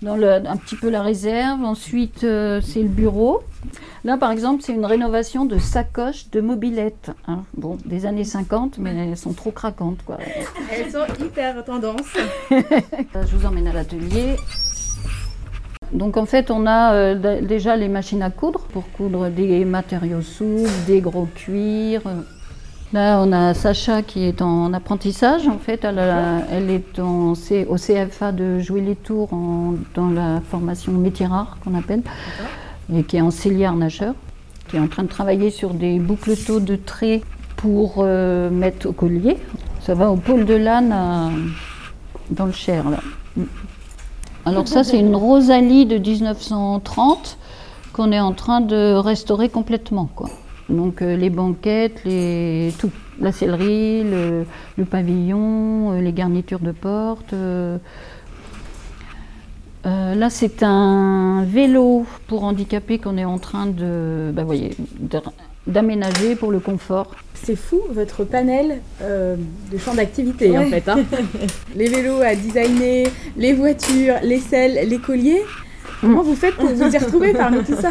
dans 0.00 0.14
le, 0.14 0.34
un 0.34 0.56
petit 0.56 0.76
peu 0.76 0.90
la 0.90 1.02
réserve. 1.02 1.64
Ensuite, 1.64 2.22
euh, 2.22 2.60
c'est 2.60 2.82
le 2.82 2.88
bureau. 2.88 3.42
Là, 4.04 4.16
par 4.16 4.30
exemple, 4.30 4.62
c'est 4.62 4.72
une 4.72 4.84
rénovation 4.84 5.44
de 5.44 5.58
sacoches 5.58 6.30
de 6.30 6.40
mobilette. 6.40 7.10
Hein. 7.26 7.42
Bon, 7.56 7.78
des 7.84 8.06
années 8.06 8.22
50, 8.22 8.78
mais 8.78 8.94
elles 8.94 9.16
sont 9.16 9.32
trop 9.32 9.50
craquantes. 9.50 10.04
Quoi. 10.06 10.18
Elles 10.70 10.92
sont 10.92 11.04
hyper 11.20 11.64
tendance. 11.64 12.16
je 12.50 13.36
vous 13.36 13.44
emmène 13.44 13.66
à 13.66 13.72
l'atelier. 13.72 14.36
Donc 15.90 16.16
en 16.16 16.26
fait, 16.26 16.52
on 16.52 16.64
a 16.66 17.14
déjà 17.14 17.76
les 17.76 17.88
machines 17.88 18.22
à 18.22 18.30
coudre 18.30 18.60
pour 18.72 18.90
coudre 18.92 19.28
des 19.30 19.64
matériaux 19.64 20.22
souples, 20.22 20.70
des 20.86 21.00
gros 21.00 21.26
cuirs, 21.34 22.02
Là, 22.92 23.20
on 23.20 23.32
a 23.32 23.52
Sacha 23.52 24.02
qui 24.02 24.24
est 24.24 24.40
en 24.40 24.72
apprentissage. 24.72 25.48
En 25.48 25.58
fait, 25.58 25.84
elle, 25.84 26.70
est 26.70 26.98
au 26.98 27.34
CFA 27.34 28.32
de 28.32 28.60
Jouy-les-Tours 28.60 29.30
dans 29.94 30.08
la 30.08 30.40
formation 30.40 30.92
métier 30.92 31.26
rare 31.26 31.58
qu'on 31.62 31.74
appelle, 31.74 32.02
et 32.94 33.02
qui 33.02 33.16
est 33.16 33.20
en 33.20 33.32
célière 33.32 33.74
nageur, 33.74 34.14
qui 34.68 34.76
est 34.76 34.80
en 34.80 34.86
train 34.86 35.02
de 35.02 35.08
travailler 35.08 35.50
sur 35.50 35.74
des 35.74 35.98
boucles-taux 35.98 36.60
de 36.60 36.76
traits 36.76 37.22
pour 37.56 37.96
euh, 37.98 38.50
mettre 38.50 38.88
au 38.88 38.92
collier. 38.92 39.36
Ça 39.80 39.94
va 39.94 40.10
au 40.10 40.16
pôle 40.16 40.44
de 40.44 40.54
l'âne 40.54 40.94
dans 42.30 42.46
le 42.46 42.52
Cher. 42.52 42.84
Mm. 43.36 43.42
Alors 44.44 44.68
ça, 44.68 44.84
c'est 44.84 45.00
une 45.00 45.16
Rosalie 45.16 45.86
de 45.86 45.98
1930 45.98 47.36
qu'on 47.92 48.12
est 48.12 48.20
en 48.20 48.32
train 48.32 48.60
de 48.60 48.94
restaurer 48.94 49.48
complètement. 49.48 50.08
Donc 50.68 51.00
euh, 51.02 51.16
les 51.16 51.30
banquettes, 51.30 52.02
les, 52.04 52.72
tout, 52.78 52.90
la 53.20 53.32
sellerie, 53.32 54.02
le, 54.04 54.84
pavillon, 54.84 55.92
euh, 55.92 56.00
les 56.00 56.12
garnitures 56.12 56.60
de 56.60 56.72
porte. 56.72 57.32
Euh, 57.32 57.78
Euh, 59.86 60.16
là, 60.16 60.30
c'est 60.30 60.64
un 60.64 61.44
vélo 61.46 62.06
pour 62.26 62.42
handicapés 62.42 62.98
qu'on 62.98 63.16
est 63.16 63.24
en 63.24 63.38
train 63.38 63.66
de, 63.66 64.32
bah, 64.34 64.42
voyez, 64.42 64.70
d'aménager 65.68 66.34
pour 66.34 66.50
le 66.50 66.58
confort. 66.58 67.14
C'est 67.34 67.54
fou, 67.54 67.80
votre 67.90 68.24
panel 68.24 68.80
euh, 69.02 69.36
de 69.72 69.78
champs 69.78 69.94
d'activité 69.94 70.58
en 70.58 70.64
fait. 70.64 70.88
hein. 70.88 71.04
les 71.76 71.88
vélos 71.88 72.20
à 72.20 72.34
designer, 72.34 73.06
les 73.36 73.52
voitures, 73.52 74.16
les 74.24 74.40
selles, 74.40 74.88
les 74.88 74.98
colliers. 74.98 75.42
Comment 76.00 76.22
vous 76.22 76.34
faites 76.34 76.54
pour 76.54 76.68
vous 76.68 76.94
y 76.94 76.98
retrouver 76.98 77.32
parmi 77.32 77.64
tout 77.64 77.74
ça? 77.74 77.90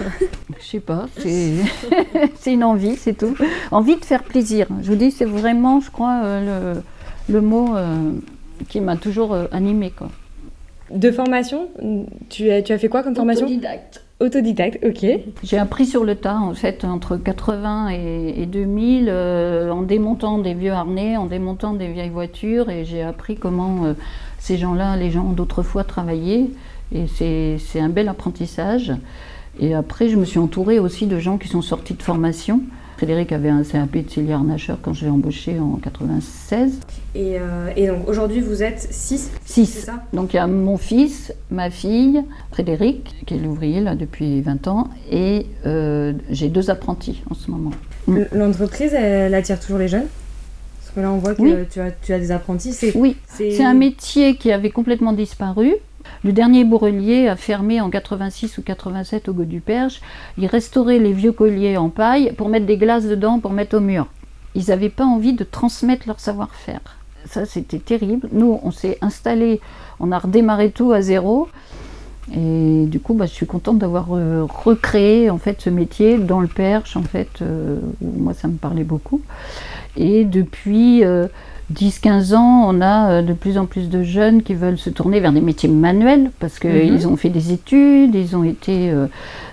Je 0.59 0.65
sais 0.65 0.79
pas, 0.79 1.05
c'est 1.17 1.53
c'est 2.39 2.53
une 2.53 2.63
envie, 2.63 2.95
c'est 2.95 3.17
tout. 3.17 3.35
Envie 3.71 3.95
de 3.97 4.05
faire 4.05 4.24
plaisir. 4.24 4.67
Je 4.81 4.88
vous 4.89 4.95
dis, 4.95 5.12
c'est 5.12 5.25
vraiment, 5.25 5.79
je 5.79 5.91
crois, 5.91 6.21
euh, 6.24 6.74
le, 6.74 7.33
le 7.33 7.41
mot 7.41 7.75
euh, 7.75 8.12
qui 8.69 8.79
m'a 8.79 8.95
toujours 8.95 9.33
euh, 9.33 9.45
animée. 9.51 9.91
Quoi. 9.91 10.09
De 10.91 11.12
formation, 11.12 11.67
tu 12.29 12.51
as, 12.51 12.62
tu 12.62 12.71
as 12.71 12.77
fait 12.77 12.89
quoi 12.89 13.01
comme 13.03 13.15
formation? 13.15 13.45
Autodidacte. 13.45 14.01
Autodidacte, 14.21 14.79
ok. 14.85 15.05
J'ai 15.43 15.57
appris 15.57 15.85
sur 15.85 16.05
le 16.05 16.15
tas, 16.15 16.38
en 16.38 16.53
fait, 16.53 16.85
entre 16.85 17.17
80 17.17 17.89
et, 17.89 18.41
et 18.41 18.45
2000, 18.45 19.07
euh, 19.09 19.69
en 19.71 19.81
démontant 19.81 20.38
des 20.38 20.53
vieux 20.53 20.71
harnais, 20.71 21.17
en 21.17 21.25
démontant 21.25 21.74
des 21.74 21.88
vieilles 21.88 22.12
voitures, 22.12 22.69
et 22.69 22.85
j'ai 22.85 23.01
appris 23.01 23.35
comment 23.35 23.85
euh, 23.85 23.93
ces 24.39 24.57
gens-là, 24.57 24.95
les 24.95 25.12
gens 25.12 25.25
d'autrefois, 25.25 25.83
travaillaient. 25.83 26.45
Et 26.94 27.06
c'est 27.08 27.80
un 27.80 27.89
bel 27.89 28.08
apprentissage. 28.08 28.94
Et 29.60 29.74
après, 29.74 30.10
je 30.10 30.15
me 30.18 30.25
suis 30.25 30.39
entourée 30.39 30.80
aussi 30.80 31.08
de 31.08 31.18
gens 31.20 31.38
qui 31.38 31.48
sont 31.48 31.62
sortis 31.62 31.94
de 31.94 32.04
formation. 32.04 32.62
Frédéric 32.98 33.34
avait 33.34 33.50
un 33.50 33.63
CAP 33.63 33.98
de 33.98 34.10
cellier 34.10 34.32
harnacheur 34.32 34.77
quand 34.82 34.94
je 34.94 35.04
l'ai 35.06 35.12
embauché 35.12 35.60
en 35.60 35.75
96. 35.75 36.80
Et, 37.13 37.38
euh, 37.39 37.70
et 37.75 37.88
donc 37.88 38.08
aujourd'hui, 38.08 38.39
vous 38.39 38.63
êtes 38.63 38.88
6 38.89 39.32
Six. 39.44 39.65
C'est 39.65 39.86
ça? 39.86 40.04
Donc 40.13 40.34
il 40.34 40.38
y 40.38 40.39
a 40.39 40.48
mon 40.48 40.77
fils, 40.77 41.34
ma 41.51 41.70
fille, 41.70 42.24
Frédéric, 42.51 43.13
qui 43.25 43.34
est 43.34 43.38
l'ouvrier 43.38 43.82
là 43.82 43.96
depuis 43.96 44.39
20 44.42 44.68
ans, 44.70 44.89
et 45.12 45.46
euh, 45.65 46.13
j'ai 46.30 46.48
deux 46.48 46.70
apprentis 46.70 47.22
en 47.30 47.34
ce 47.34 47.51
moment. 47.51 47.72
Mm. 48.08 48.20
L'entreprise, 48.34 48.94
elle 48.94 49.34
attire 49.34 49.60
toujours 49.60 49.80
les 49.80 49.89
jeunes? 49.89 50.08
Parce 50.80 50.92
que 50.96 51.00
là, 51.01 51.12
on 51.12 51.18
voit 51.18 51.36
que 51.36 51.42
Oui. 51.42 51.54
tu, 51.70 51.82
as, 51.82 51.92
tu 51.92 52.13
as 52.13 52.20
des 52.20 52.32
apprentis. 52.32 52.72
C'est 52.72 52.96
Oui, 52.96 53.18
c'est 53.27 53.62
un 53.63 53.74
métier 53.74 54.38
qui 54.38 54.54
avait 54.54 54.70
complètement 54.70 55.12
disparu. 55.12 55.74
Le 56.24 56.31
dernier 56.31 56.63
bourrelier 56.63 57.27
a 57.27 57.35
fermé 57.35 57.81
en 57.81 57.89
86 57.89 58.57
ou 58.57 58.62
87 58.62 59.29
au 59.29 59.33
Goût 59.33 59.45
du 59.45 59.62
Perche. 59.62 60.01
Ils 60.38 60.47
restauraient 60.47 61.00
les 61.00 61.13
vieux 61.13 61.31
colliers 61.31 61.77
en 61.77 61.89
paille 61.89 62.33
pour 62.38 62.50
mettre 62.50 62.65
des 62.65 62.77
glaces 62.77 63.05
dedans 63.05 63.39
pour 63.39 63.51
mettre 63.51 63.77
au 63.77 63.79
mur. 63.79 64.07
Ils 64.55 64.69
n'avaient 64.69 64.89
pas 64.89 65.05
envie 65.05 65.33
de 65.33 65.43
transmettre 65.43 66.07
leur 66.07 66.19
savoir-faire. 66.19 66.79
Ça, 67.25 67.45
c'était 67.45 67.79
terrible. 67.79 68.29
Nous, 68.31 68.59
on 68.63 68.71
s'est 68.71 68.97
installé, 69.01 69.59
on 70.00 70.12
a 70.12 70.19
redémarré 70.19 70.71
tout 70.71 70.91
à 70.91 71.01
zéro. 71.01 71.50
Et 72.33 72.85
du 72.88 73.00
coup, 73.00 73.13
bah, 73.13 73.25
je 73.25 73.33
suis 73.33 73.45
contente 73.45 73.77
d'avoir 73.77 74.07
euh, 74.13 74.45
recréé 74.45 75.29
en 75.29 75.38
fait 75.38 75.62
ce 75.62 75.69
métier 75.69 76.17
dans 76.17 76.39
le 76.39 76.47
Perche, 76.47 76.97
en 76.97 77.03
fait, 77.03 77.29
euh, 77.41 77.79
moi 78.01 78.33
ça 78.33 78.47
me 78.47 78.57
parlait 78.57 78.83
beaucoup. 78.83 79.21
Et 79.95 80.25
depuis 80.25 81.03
euh, 81.03 81.27
10-15 81.74 82.36
ans, 82.36 82.65
on 82.67 82.79
a 82.81 83.10
euh, 83.10 83.22
de 83.22 83.34
plus 83.34 83.57
en 83.57 83.65
plus 83.65 83.89
de 83.89 84.03
jeunes 84.03 84.43
qui 84.43 84.53
veulent 84.53 84.77
se 84.77 84.89
tourner 84.89 85.19
vers 85.19 85.34
des 85.34 85.41
métiers 85.41 85.69
manuels 85.69 86.31
parce 86.39 86.60
qu'ils 86.60 86.93
Mhm. 86.93 87.05
ont 87.12 87.17
fait 87.17 87.29
des 87.29 87.51
études, 87.51 88.13
ils 88.13 88.36
ont 88.36 88.43
été 88.43 88.91
euh, 88.91 89.07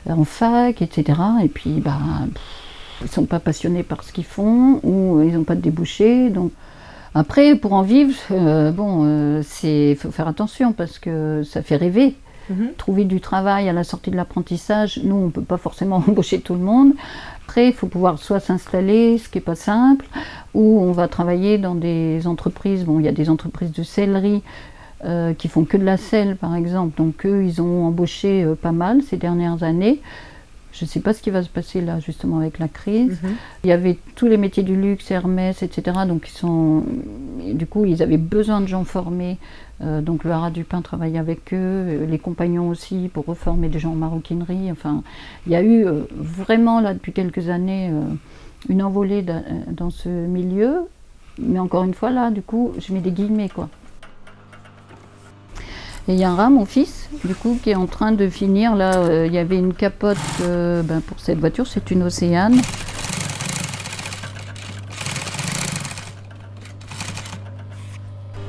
en 0.08 0.24
fac, 0.24 0.82
etc. 0.82 1.18
Et 1.42 1.48
puis, 1.48 1.80
bah, 1.80 1.96
pff, 2.32 2.42
ils 3.04 3.08
sont 3.10 3.24
pas 3.24 3.40
passionnés 3.40 3.82
par 3.82 4.02
ce 4.04 4.12
qu'ils 4.12 4.24
font 4.24 4.78
ou 4.82 5.22
ils 5.22 5.32
n'ont 5.34 5.44
pas 5.44 5.54
de 5.54 5.60
débouchés. 5.62 6.28
Donc, 6.28 6.52
après, 7.14 7.56
pour 7.56 7.72
en 7.72 7.82
vivre, 7.82 8.14
euh, 8.30 8.70
bon, 8.72 9.02
euh, 9.04 9.40
c'est 9.42 9.94
faut 9.96 10.10
faire 10.10 10.28
attention 10.28 10.72
parce 10.72 10.98
que 10.98 11.42
ça 11.44 11.62
fait 11.62 11.76
rêver. 11.76 12.14
Mhm. 12.50 12.70
Trouver 12.76 13.04
du 13.04 13.20
travail 13.20 13.68
à 13.68 13.72
la 13.72 13.84
sortie 13.84 14.10
de 14.10 14.16
l'apprentissage, 14.16 15.00
nous, 15.02 15.14
on 15.14 15.26
ne 15.26 15.30
peut 15.30 15.42
pas 15.42 15.56
forcément 15.58 15.96
embaucher 16.08 16.40
tout 16.40 16.54
le 16.54 16.60
monde. 16.60 16.92
Il 17.56 17.72
faut 17.72 17.86
pouvoir 17.86 18.18
soit 18.18 18.40
s'installer, 18.40 19.18
ce 19.18 19.28
qui 19.28 19.38
n'est 19.38 19.42
pas 19.42 19.54
simple, 19.54 20.06
ou 20.54 20.80
on 20.80 20.92
va 20.92 21.08
travailler 21.08 21.58
dans 21.58 21.74
des 21.74 22.26
entreprises. 22.26 22.84
Bon, 22.84 22.98
il 22.98 23.04
y 23.04 23.08
a 23.08 23.12
des 23.12 23.30
entreprises 23.30 23.72
de 23.72 23.82
sellerie 23.82 24.42
euh, 25.04 25.34
qui 25.34 25.48
font 25.48 25.64
que 25.64 25.76
de 25.76 25.84
la 25.84 25.96
selle, 25.96 26.36
par 26.36 26.54
exemple. 26.54 26.96
Donc, 26.96 27.26
eux, 27.26 27.44
ils 27.44 27.60
ont 27.60 27.86
embauché 27.86 28.44
euh, 28.44 28.54
pas 28.54 28.72
mal 28.72 29.02
ces 29.02 29.16
dernières 29.16 29.62
années. 29.62 30.00
Je 30.72 30.84
ne 30.84 30.88
sais 30.88 31.00
pas 31.00 31.12
ce 31.12 31.20
qui 31.22 31.30
va 31.30 31.42
se 31.42 31.48
passer 31.50 31.80
là, 31.82 32.00
justement, 32.00 32.38
avec 32.38 32.58
la 32.58 32.66
crise. 32.68 33.18
Mhm. 33.22 33.30
Il 33.64 33.68
y 33.68 33.72
avait 33.72 33.98
tous 34.16 34.26
les 34.26 34.38
métiers 34.38 34.62
du 34.62 34.74
luxe, 34.74 35.10
Hermès, 35.10 35.62
etc. 35.62 35.98
Donc, 36.08 36.28
ils 36.28 36.36
sont, 36.38 36.82
du 37.52 37.66
coup, 37.66 37.84
ils 37.84 38.02
avaient 38.02 38.16
besoin 38.16 38.60
de 38.62 38.66
gens 38.66 38.84
formés. 38.84 39.38
Euh, 39.82 40.00
donc, 40.00 40.24
le 40.24 40.30
Haras 40.30 40.50
du 40.50 40.64
Pain 40.64 40.80
travaille 40.80 41.18
avec 41.18 41.52
eux, 41.52 41.56
euh, 41.58 42.06
les 42.06 42.18
compagnons 42.18 42.68
aussi, 42.68 43.10
pour 43.12 43.26
reformer 43.26 43.68
des 43.68 43.78
gens 43.78 43.92
en 43.92 43.96
maroquinerie. 43.96 44.70
Enfin, 44.72 45.02
il 45.46 45.52
y 45.52 45.56
a 45.56 45.62
eu 45.62 45.84
euh, 45.86 46.02
vraiment, 46.16 46.80
là, 46.80 46.94
depuis 46.94 47.12
quelques 47.12 47.48
années, 47.48 47.90
euh, 47.92 48.00
une 48.68 48.82
envolée 48.82 49.22
da- 49.22 49.42
dans 49.70 49.90
ce 49.90 50.08
milieu. 50.08 50.86
Mais 51.38 51.58
encore 51.58 51.84
une 51.84 51.94
fois, 51.94 52.10
là, 52.10 52.30
du 52.30 52.42
coup, 52.42 52.72
je 52.78 52.92
mets 52.94 53.00
des 53.00 53.10
guillemets, 53.10 53.48
quoi. 53.48 53.68
Et 56.08 56.14
il 56.14 56.18
y 56.18 56.24
a 56.24 56.30
un 56.30 56.34
rat, 56.34 56.50
mon 56.50 56.64
fils, 56.64 57.08
du 57.24 57.34
coup, 57.34 57.58
qui 57.62 57.70
est 57.70 57.74
en 57.76 57.86
train 57.86 58.12
de 58.12 58.28
finir. 58.28 58.74
Là, 58.74 58.96
euh, 58.96 59.26
il 59.26 59.32
y 59.32 59.38
avait 59.38 59.56
une 59.56 59.72
capote 59.72 60.16
euh, 60.40 60.82
ben, 60.82 61.00
pour 61.00 61.20
cette 61.20 61.38
voiture, 61.38 61.66
c'est 61.66 61.90
une 61.92 62.02
Océane. 62.02 62.60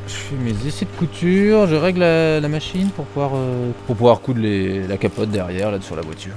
Je 0.07 0.13
fais 0.13 0.35
mes 0.35 0.67
essais 0.67 0.85
de 0.85 0.91
couture, 0.97 1.67
je 1.67 1.75
règle 1.75 2.01
la, 2.01 2.39
la 2.39 2.47
machine 2.47 2.89
pour 2.89 3.05
pouvoir, 3.05 3.31
euh, 3.35 3.71
pour 3.87 3.95
pouvoir 3.95 4.19
coudre 4.21 4.41
les- 4.41 4.87
la 4.87 4.97
capote 4.97 5.29
derrière 5.29 5.71
là 5.71 5.79
sur 5.81 5.95
la 5.95 6.01
voiture. 6.01 6.33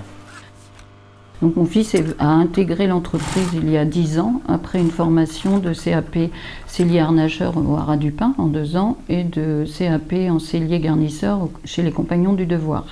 Donc 1.43 1.57
mon 1.57 1.67
fils 1.67 1.95
a 2.19 2.29
intégré 2.29 2.87
l'entreprise 2.87 3.49
il 3.55 3.71
y 3.71 3.77
a 3.77 3.85
10 3.85 4.19
ans, 4.21 4.41
après 4.49 4.81
une 4.81 4.91
formation 4.91 5.59
de 5.59 5.75
CAP 5.75 6.31
cellier 6.67 7.01
harnacheur 7.01 7.57
au 7.59 7.77
Haras 7.77 7.99
du 7.99 8.11
Pin 8.11 8.35
en 8.39 8.47
deux 8.47 8.77
ans 8.77 8.97
et 9.09 9.23
de 9.23 9.65
CAP 9.67 10.15
en 10.31 10.39
cellier 10.39 10.81
garnisseur 10.81 11.49
chez 11.65 11.83
les 11.83 11.93
Compagnons 11.93 12.33
du 12.33 12.47
Devoir. 12.47 12.87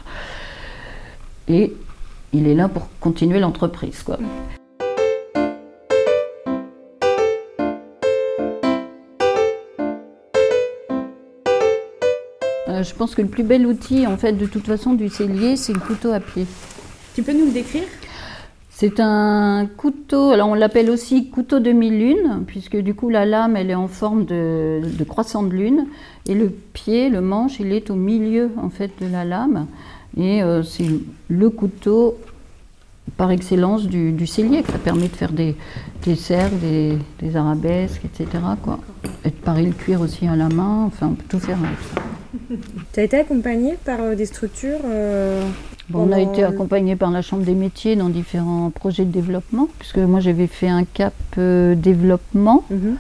Et 1.49 1.73
il 2.35 2.47
est 2.47 2.55
là 2.55 2.69
pour 2.69 2.89
continuer 3.01 3.41
l'entreprise. 3.41 4.05
Euh, 12.69 12.83
je 12.83 12.95
pense 12.95 13.15
que 13.15 13.23
le 13.23 13.29
plus 13.29 13.45
bel 13.45 13.67
outil, 13.67 14.07
en 14.07 14.17
fait, 14.17 14.33
de 14.33 14.47
toute 14.47 14.67
façon, 14.67 14.95
du 14.95 15.09
cellier, 15.09 15.57
c'est 15.57 15.73
le 15.73 15.81
couteau 15.81 16.13
à 16.13 16.21
pied. 16.21 16.47
Tu 17.15 17.23
peux 17.23 17.33
nous 17.33 17.47
le 17.47 17.53
décrire? 17.53 17.85
C'est 18.77 18.99
un 18.99 19.69
couteau, 19.77 20.33
alors 20.33 20.49
on 20.49 20.55
l'appelle 20.55 20.91
aussi 20.91 21.31
couteau 21.31 21.61
demi-lune, 21.61 22.43
puisque 22.45 22.77
du 22.77 22.93
coup 22.93 23.09
la 23.09 23.25
lame 23.25 23.57
elle 23.57 23.71
est 23.71 23.77
en 23.77 23.87
forme 23.87 24.25
de, 24.25 24.83
croissant 25.07 25.45
de 25.45 25.55
lune, 25.55 25.87
et 26.27 26.35
le 26.35 26.51
pied, 26.51 27.09
le 27.09 27.21
manche, 27.21 27.61
il 27.61 27.73
est 27.73 27.89
au 27.91 27.95
milieu 27.95 28.51
en 28.57 28.71
fait 28.71 28.91
de 29.01 29.07
la 29.07 29.25
lame, 29.25 29.69
et 30.17 30.43
euh, 30.43 30.65
c'est 30.65 30.89
le 31.29 31.51
couteau 31.51 32.19
par 33.17 33.31
excellence 33.31 33.87
du, 33.87 34.11
du 34.11 34.27
cellier, 34.27 34.65
ça 34.65 34.79
permet 34.79 35.07
de 35.07 35.15
faire 35.15 35.31
des, 35.31 35.55
des 36.03 36.17
cercles, 36.17 36.57
des, 37.21 37.37
arabesques, 37.37 38.03
etc. 38.05 38.43
Quoi. 38.61 38.81
Et 39.25 39.31
de 39.31 39.35
parer 39.35 39.63
le 39.63 39.73
cuir 39.73 40.01
aussi 40.01 40.27
à 40.27 40.35
la 40.35 40.49
main, 40.49 40.83
enfin 40.87 41.11
on 41.13 41.15
peut 41.15 41.25
tout 41.29 41.39
faire 41.39 41.59
avec 41.59 41.79
ça. 41.95 42.03
Tu 42.93 43.01
as 43.01 43.05
été 43.05 43.19
accompagné 43.19 43.77
par 43.85 44.01
euh, 44.01 44.15
des 44.17 44.27
structures 44.27 44.81
euh, 44.85 45.49
Bon, 45.91 46.09
on 46.09 46.13
a 46.13 46.21
été 46.21 46.45
accompagné 46.45 46.97
par 46.97 47.11
la 47.11 47.21
Chambre 47.21 47.45
des 47.45 47.55
métiers 47.55 47.95
dans 47.95 48.09
différents 48.09 48.71
projets 48.71 49.05
de 49.05 49.11
développement, 49.11 49.69
puisque 49.79 49.99
moi 49.99 50.21
j'avais 50.21 50.47
fait 50.47 50.69
un 50.69 50.85
cap 50.85 51.15
euh, 51.37 51.75
développement 51.75 52.65
mhm. 52.71 52.97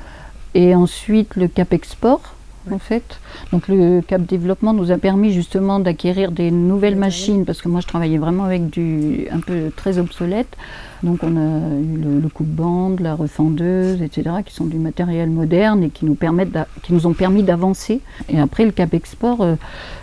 et 0.55 0.75
ensuite 0.75 1.37
le 1.37 1.49
cap 1.49 1.73
export. 1.73 2.35
En 2.73 2.79
fait, 2.79 3.21
donc 3.53 3.69
le 3.69 4.00
cap 4.00 4.23
développement 4.23 4.73
nous 4.73 4.91
a 4.91 4.97
permis 4.97 5.35
justement 5.35 5.81
d'acquérir 5.81 6.33
des 6.33 6.50
nouvelles 6.50 6.97
machines 6.97 7.45
parce 7.45 7.61
que 7.61 7.69
moi 7.69 7.83
je 7.83 7.87
travaillais 7.87 8.17
vraiment 8.17 8.45
avec 8.45 8.71
du 8.71 9.29
un 9.31 9.41
peu 9.41 9.71
très 9.76 9.99
obsolète. 9.99 10.57
Donc 11.03 11.19
on 11.23 11.37
a 11.37 11.79
eu 11.79 11.99
le, 11.99 12.21
le 12.21 12.29
coupe-bande, 12.31 13.00
la 13.00 13.14
refendeuse, 13.14 14.00
etc. 14.00 14.37
qui 14.47 14.55
sont 14.55 14.64
du 14.64 14.79
matériel 14.79 15.29
moderne 15.29 15.83
et 15.83 15.91
qui 15.91 16.07
nous 16.07 16.14
permettent 16.14 16.57
qui 16.83 16.95
nous 16.95 17.07
ont 17.07 17.12
permis 17.12 17.43
d'avancer. 17.43 18.00
Et 18.31 18.41
après 18.41 18.64
le 18.64 18.73
cap 18.73 18.95
export, 18.95 19.43
euh, 19.43 19.57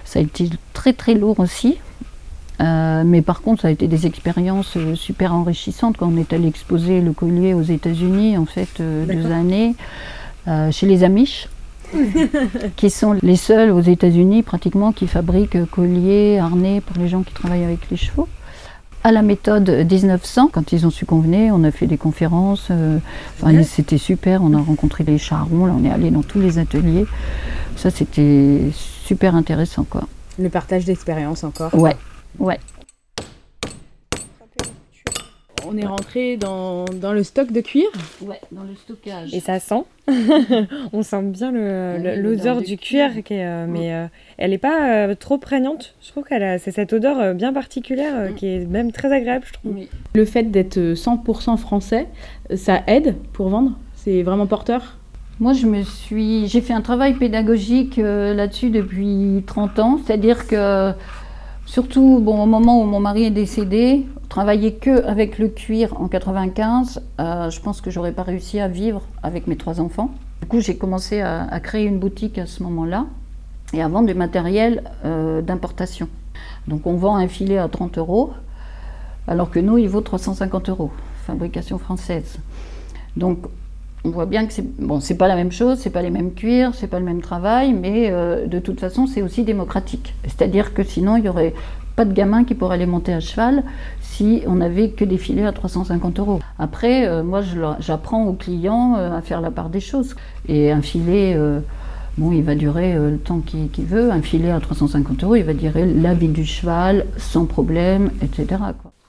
ça 0.05 0.19
a 0.19 0.21
été 0.21 0.47
très 0.73 0.93
très 0.93 1.15
lourd 1.15 1.39
aussi. 1.39 1.79
Euh, 2.61 3.03
mais 3.05 3.21
par 3.21 3.41
contre, 3.41 3.63
ça 3.63 3.69
a 3.69 3.71
été 3.71 3.87
des 3.87 4.05
expériences 4.05 4.77
euh, 4.77 4.95
super 4.95 5.33
enrichissantes 5.33 5.97
quand 5.97 6.11
on 6.13 6.17
est 6.17 6.31
allé 6.33 6.47
exposer 6.47 7.01
le 7.01 7.11
collier 7.11 7.53
aux 7.53 7.61
États-Unis, 7.61 8.37
en 8.37 8.45
fait, 8.45 8.79
euh, 8.79 9.05
deux 9.05 9.31
années, 9.31 9.75
chez 10.71 10.87
les 10.87 11.03
Amish, 11.03 11.47
qui 12.75 12.89
sont 12.89 13.15
les 13.21 13.35
seuls 13.35 13.71
aux 13.71 13.81
États-Unis 13.81 14.43
pratiquement 14.43 14.91
qui 14.91 15.07
fabriquent 15.07 15.69
colliers, 15.69 16.39
harnais 16.39 16.81
pour 16.81 16.97
les 16.97 17.07
gens 17.07 17.21
qui 17.21 17.33
travaillent 17.33 17.63
avec 17.63 17.89
les 17.89 17.97
chevaux. 17.97 18.27
À 19.03 19.11
la 19.11 19.23
méthode 19.23 19.69
1900, 19.69 20.49
quand 20.51 20.71
ils 20.71 20.85
ont 20.85 20.91
su 20.91 21.05
convenir, 21.05 21.55
on 21.55 21.63
a 21.63 21.71
fait 21.71 21.87
des 21.87 21.97
conférences. 21.97 22.69
enfin, 23.41 23.63
c'était 23.63 23.97
super. 23.97 24.43
On 24.43 24.53
a 24.53 24.61
rencontré 24.61 25.03
les 25.03 25.17
charrons. 25.17 25.65
Là, 25.65 25.73
on 25.75 25.83
est 25.83 25.89
allé 25.89 26.11
dans 26.11 26.21
tous 26.21 26.39
les 26.39 26.59
ateliers. 26.59 27.05
Ça, 27.75 27.89
c'était 27.89 28.61
super 28.73 29.35
intéressant, 29.35 29.85
quoi. 29.89 30.03
Le 30.37 30.49
partage 30.49 30.85
d'expérience 30.85 31.43
encore. 31.43 31.73
Ouais, 31.73 31.97
ouais. 32.39 32.59
On 35.67 35.77
est 35.77 35.85
rentré 35.85 36.37
dans, 36.37 36.85
dans 36.85 37.13
le 37.13 37.21
stock 37.23 37.51
de 37.51 37.61
cuir. 37.61 37.85
Ouais, 38.21 38.41
dans 38.51 38.63
le 38.63 38.75
stockage. 38.75 39.31
Et 39.33 39.39
ça 39.39 39.59
sent. 39.59 39.83
On 40.91 41.03
sent 41.03 41.21
bien 41.21 41.51
Oui, 41.51 41.59
le- 42.03 42.15
l'odeur 42.19 42.57
du 42.59 42.65
du 42.65 42.77
cuir, 42.77 43.11
cuir. 43.11 43.23
qui 43.23 43.33
est, 43.35 43.45
euh, 43.45 43.67
mais 43.69 43.93
euh, 43.93 44.07
elle 44.39 44.49
n'est 44.51 44.57
pas 44.57 45.05
euh, 45.07 45.13
trop 45.15 45.37
prégnante. 45.37 45.93
Je 46.01 46.09
trouve 46.09 46.23
qu'elle 46.23 46.41
a 46.41 46.57
c'est 46.57 46.71
cette 46.71 46.93
odeur 46.93 47.19
euh, 47.19 47.33
bien 47.35 47.53
particulière 47.53 48.13
euh, 48.15 48.29
Mm. 48.31 48.35
qui 48.35 48.47
est 48.47 48.65
même 48.65 48.91
très 48.91 49.13
agréable, 49.13 49.45
je 49.47 49.53
trouve. 49.53 49.73
Oui. 49.75 49.87
Le 50.15 50.25
fait 50.25 50.43
d'être 50.49 50.79
100% 50.79 51.57
français, 51.57 52.07
ça 52.55 52.81
aide 52.87 53.15
pour 53.31 53.49
vendre? 53.49 53.77
C'est 53.95 54.23
vraiment 54.23 54.47
porteur? 54.47 54.97
Moi, 55.39 55.53
je 55.53 55.67
me 55.67 55.83
suis, 55.83 56.47
j'ai 56.47 56.61
fait 56.61 56.73
un 56.73 56.81
travail 56.81 57.13
pédagogique 57.13 57.99
euh, 57.99 58.33
là-dessus 58.33 58.71
depuis 58.71 59.43
30 59.45 59.77
ans. 59.79 59.99
C'est-à-dire 60.03 60.47
que, 60.47 60.91
surtout 61.65 62.19
bon, 62.19 62.43
au 62.43 62.45
moment 62.45 62.81
où 62.81 62.85
mon 62.85 62.99
mari 62.99 63.25
est 63.25 63.31
décédé, 63.31 64.05
travailler 64.29 64.75
que 64.75 65.05
avec 65.05 65.37
le 65.37 65.49
cuir 65.49 65.99
en 65.99 66.07
95, 66.07 67.01
euh, 67.19 67.49
je 67.49 67.59
pense 67.61 67.81
que 67.81 67.91
j'aurais 67.91 68.13
pas 68.13 68.23
réussi 68.23 68.59
à 68.59 68.67
vivre 68.67 69.01
avec 69.23 69.47
mes 69.47 69.57
trois 69.57 69.81
enfants. 69.81 70.11
Du 70.41 70.47
coup, 70.47 70.59
j'ai 70.59 70.77
commencé 70.77 71.21
à, 71.21 71.59
créer 71.59 71.85
une 71.85 71.99
boutique 71.99 72.37
à 72.37 72.45
ce 72.45 72.63
moment-là 72.63 73.05
et 73.73 73.81
à 73.81 73.87
vendre 73.87 74.07
du 74.07 74.13
matériel 74.13 74.83
euh, 75.05 75.41
d'importation. 75.41 76.07
Donc, 76.67 76.87
on 76.87 76.95
vend 76.95 77.15
un 77.15 77.27
filet 77.27 77.57
à 77.57 77.67
30 77.67 77.97
euros, 77.97 78.31
alors 79.27 79.49
que 79.49 79.59
nous, 79.59 79.77
il 79.77 79.87
vaut 79.87 80.01
350 80.01 80.69
euros, 80.69 80.91
fabrication 81.25 81.77
française. 81.77 82.37
Donc, 83.17 83.45
on 84.03 84.09
voit 84.09 84.25
bien 84.25 84.45
que 84.45 84.53
c'est 84.53 84.65
bon, 84.79 84.99
c'est 84.99 85.15
pas 85.15 85.27
la 85.27 85.35
même 85.35 85.51
chose, 85.51 85.77
c'est 85.79 85.91
pas 85.91 86.01
les 86.01 86.09
mêmes 86.09 86.33
cuirs, 86.33 86.71
c'est 86.73 86.87
pas 86.87 86.99
le 86.99 87.05
même 87.05 87.21
travail, 87.21 87.73
mais 87.73 88.09
euh, 88.11 88.47
de 88.47 88.59
toute 88.59 88.79
façon, 88.79 89.05
c'est 89.05 89.21
aussi 89.21 89.43
démocratique. 89.43 90.15
C'est-à-dire 90.23 90.73
que 90.73 90.83
sinon, 90.83 91.17
il 91.17 91.25
y 91.25 91.29
aurait 91.29 91.53
pas 91.95 92.05
de 92.05 92.13
gamin 92.13 92.43
qui 92.43 92.55
pourrait 92.55 92.75
aller 92.75 92.85
monter 92.85 93.13
à 93.13 93.19
cheval 93.19 93.63
si 94.01 94.41
on 94.47 94.55
n'avait 94.55 94.89
que 94.89 95.05
des 95.05 95.17
filets 95.17 95.45
à 95.45 95.51
350 95.51 96.19
euros. 96.19 96.39
Après, 96.57 97.07
euh, 97.07 97.21
moi, 97.21 97.41
j'apprends 97.79 98.25
aux 98.25 98.33
clients 98.33 98.95
euh, 98.97 99.17
à 99.17 99.21
faire 99.21 99.41
la 99.41 99.51
part 99.51 99.69
des 99.69 99.81
choses. 99.81 100.15
Et 100.47 100.71
un 100.71 100.81
filet, 100.81 101.37
bon, 102.17 102.31
il 102.31 102.43
va 102.43 102.55
durer 102.55 102.95
le 102.95 103.17
temps 103.17 103.39
qu'il 103.39 103.85
veut. 103.85 104.11
Un 104.11 104.21
filet 104.21 104.49
à 104.49 104.59
350 104.59 105.23
euros, 105.23 105.35
il 105.35 105.43
va 105.43 105.53
durer 105.53 105.85
la 105.85 106.15
vie 106.15 106.29
du 106.29 106.45
cheval 106.45 107.05
sans 107.17 107.45
problème, 107.45 108.09
etc. 108.23 108.57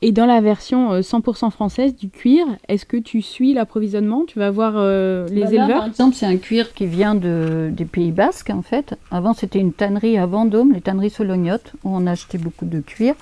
Et 0.05 0.11
dans 0.11 0.27
la 0.27 0.41
version 0.41 0.93
euh, 0.93 1.01
100% 1.01 1.53
française 1.53 1.95
du 1.95 2.09
cuir, 2.09 2.45
est-ce 2.69 2.85
que 2.85 2.97
tu 2.97 3.23
suis 3.23 3.55
l'approvisionnement? 3.55 4.25
Tu 4.27 4.41
vas 4.41 4.51
voir 4.51 4.73
euh, 4.75 5.29
les 5.29 5.43
Bah 5.43 5.47
là, 5.47 5.53
éleveurs? 5.53 5.79
Par 5.79 5.87
exemple, 5.87 6.17
c'est 6.17 6.27
un 6.27 6.37
cuir 6.39 6.75
qui 6.75 6.87
vient 6.87 7.15
de, 7.15 7.71
des 7.73 7.85
Pays 7.85 8.11
Basques, 8.11 8.51
en 8.51 8.63
fait. 8.63 8.97
Avant, 9.13 9.33
c'était 9.33 9.61
une 9.61 9.73
tannerie 9.73 10.19
à 10.19 10.27
Vendôme, 10.27 10.73
les 10.73 10.81
tanneries 10.81 11.11
Solognotte, 11.11 11.75
où 11.85 11.97
on 11.97 12.09
achetait 12.09 12.39
beaucoup 12.39 12.65
de 12.65 12.81
cuir. 12.81 13.15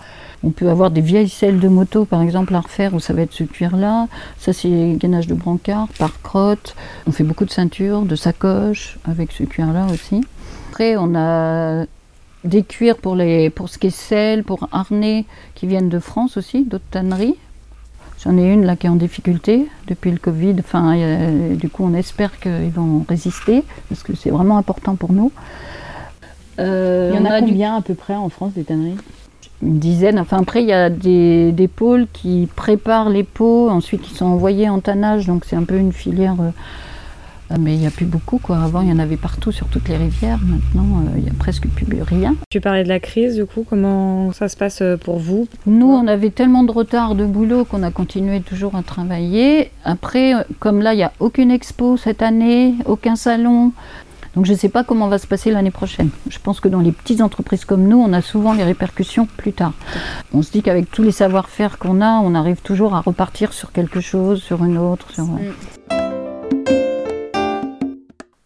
On 0.42 0.50
peut 0.50 0.70
avoir 0.70 0.90
des 0.90 1.02
vieilles 1.02 1.28
selles 1.28 1.60
de 1.60 1.68
moto, 1.68 2.06
par 2.06 2.22
exemple, 2.22 2.54
à 2.54 2.60
refaire, 2.60 2.94
où 2.94 2.98
ça 2.98 3.12
va 3.12 3.22
être 3.22 3.34
ce 3.34 3.44
cuir-là. 3.44 4.08
Ça, 4.38 4.54
c'est 4.54 4.94
gainage 4.96 5.26
de 5.26 5.34
brancard, 5.34 5.86
par 5.98 6.22
crotte. 6.22 6.74
On 7.06 7.12
fait 7.12 7.24
beaucoup 7.24 7.44
de 7.44 7.50
ceintures, 7.50 8.02
de 8.02 8.16
sacoches, 8.16 8.98
avec 9.04 9.32
ce 9.32 9.42
cuir-là 9.44 9.86
aussi. 9.92 10.22
Après, 10.70 10.96
on 10.96 11.14
a 11.14 11.84
des 12.44 12.62
cuirs 12.62 12.96
pour, 12.96 13.14
les, 13.16 13.50
pour 13.50 13.68
ce 13.68 13.78
qui 13.78 13.88
est 13.88 13.90
selle, 13.96 14.44
pour 14.44 14.68
harnais, 14.72 15.24
qui 15.54 15.66
viennent 15.66 15.88
de 15.88 15.98
France 15.98 16.36
aussi, 16.36 16.64
d'autres 16.64 16.84
tanneries. 16.90 17.36
J'en 18.24 18.36
ai 18.36 18.52
une 18.52 18.64
là 18.66 18.76
qui 18.76 18.86
est 18.86 18.90
en 18.90 18.96
difficulté 18.96 19.66
depuis 19.88 20.10
le 20.10 20.18
Covid. 20.18 20.54
Enfin, 20.58 20.92
a- 20.92 21.54
du 21.54 21.68
coup, 21.70 21.84
on 21.84 21.94
espère 21.94 22.38
qu'ils 22.38 22.70
vont 22.70 23.04
résister 23.08 23.64
parce 23.88 24.02
que 24.02 24.14
c'est 24.14 24.30
vraiment 24.30 24.58
important 24.58 24.94
pour 24.94 25.12
nous. 25.12 25.32
Euh, 26.58 27.10
Il 27.14 27.16
y 27.16 27.18
en 27.18 27.24
a 27.30 27.40
du- 27.40 27.46
combien 27.46 27.76
à 27.76 27.80
peu 27.80 27.94
près 27.94 28.14
en 28.14 28.28
France 28.28 28.52
des 28.54 28.64
tanneries? 28.64 28.96
Une 29.62 29.78
dizaine. 29.78 30.18
Enfin, 30.18 30.38
après, 30.38 30.62
il 30.62 30.68
y 30.68 30.72
a 30.72 30.90
des, 30.90 31.52
des 31.52 31.68
pôles 31.68 32.06
qui 32.12 32.48
préparent 32.56 33.08
les 33.10 33.24
pots, 33.24 33.68
ensuite 33.70 34.02
ils 34.10 34.16
sont 34.16 34.26
envoyés 34.26 34.68
en 34.68 34.80
tannage, 34.80 35.26
donc 35.26 35.44
c'est 35.46 35.56
un 35.56 35.64
peu 35.64 35.76
une 35.78 35.92
filière. 35.92 36.36
euh, 36.40 36.50
mais 37.58 37.74
il 37.74 37.80
n'y 37.80 37.86
a 37.86 37.90
plus 37.90 38.06
beaucoup, 38.06 38.38
quoi. 38.38 38.58
Avant, 38.58 38.80
il 38.80 38.88
y 38.88 38.92
en 38.92 38.98
avait 38.98 39.16
partout 39.16 39.52
sur 39.52 39.66
toutes 39.66 39.88
les 39.88 39.96
rivières. 39.96 40.38
Maintenant, 40.44 41.00
euh, 41.00 41.16
il 41.16 41.24
n'y 41.24 41.30
a 41.30 41.34
presque 41.34 41.66
plus 41.68 42.02
rien. 42.02 42.36
Tu 42.50 42.60
parlais 42.60 42.84
de 42.84 42.88
la 42.88 43.00
crise, 43.00 43.36
du 43.36 43.44
coup, 43.44 43.64
comment 43.68 44.32
ça 44.32 44.48
se 44.48 44.56
passe 44.56 44.82
euh, 44.82 44.96
pour 44.96 45.18
vous? 45.18 45.48
Nous, 45.66 45.90
on 45.90 46.06
avait 46.06 46.30
tellement 46.30 46.62
de 46.62 46.72
retard 46.72 47.14
de 47.14 47.24
boulot 47.24 47.64
qu'on 47.64 47.82
a 47.82 47.90
continué 47.90 48.40
toujours 48.40 48.76
à 48.76 48.82
travailler. 48.82 49.70
Après, 49.84 50.34
euh, 50.34 50.42
comme 50.58 50.80
là, 50.80 50.94
il 50.94 50.98
n'y 50.98 51.02
a 51.02 51.12
aucune 51.18 51.50
expo 51.50 51.96
cette 51.96 52.22
année, 52.22 52.74
aucun 52.84 53.16
salon. 53.16 53.72
Donc 54.36 54.46
je 54.46 54.52
ne 54.52 54.56
sais 54.56 54.68
pas 54.68 54.84
comment 54.84 55.08
va 55.08 55.18
se 55.18 55.26
passer 55.26 55.50
l'année 55.50 55.72
prochaine. 55.72 56.10
Je 56.28 56.38
pense 56.38 56.60
que 56.60 56.68
dans 56.68 56.78
les 56.78 56.92
petites 56.92 57.20
entreprises 57.20 57.64
comme 57.64 57.88
nous, 57.88 57.98
on 57.98 58.12
a 58.12 58.22
souvent 58.22 58.52
les 58.52 58.62
répercussions 58.62 59.26
plus 59.36 59.52
tard. 59.52 59.72
On 60.32 60.42
se 60.42 60.52
dit 60.52 60.62
qu'avec 60.62 60.88
tous 60.88 61.02
les 61.02 61.10
savoir-faire 61.10 61.78
qu'on 61.78 62.00
a, 62.00 62.20
on 62.20 62.36
arrive 62.36 62.60
toujours 62.62 62.94
à 62.94 63.00
repartir 63.00 63.52
sur 63.52 63.72
quelque 63.72 64.00
chose, 64.00 64.40
sur 64.40 64.64
une 64.64 64.78
autre. 64.78 65.10
Sur... 65.12 65.26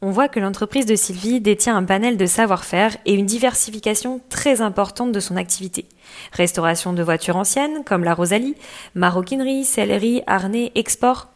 On 0.06 0.10
voit 0.10 0.28
que 0.28 0.38
l'entreprise 0.38 0.84
de 0.84 0.96
Sylvie 0.96 1.40
détient 1.40 1.78
un 1.78 1.82
panel 1.82 2.18
de 2.18 2.26
savoir-faire 2.26 2.94
et 3.06 3.14
une 3.14 3.24
diversification 3.24 4.20
très 4.28 4.60
importante 4.60 5.12
de 5.12 5.18
son 5.18 5.34
activité. 5.34 5.86
Restauration 6.30 6.92
de 6.92 7.02
voitures 7.02 7.38
anciennes, 7.38 7.84
comme 7.86 8.04
la 8.04 8.12
Rosalie, 8.12 8.54
maroquinerie, 8.94 9.64
sellerie, 9.64 10.22
harnais, 10.26 10.72
export. 10.74 11.28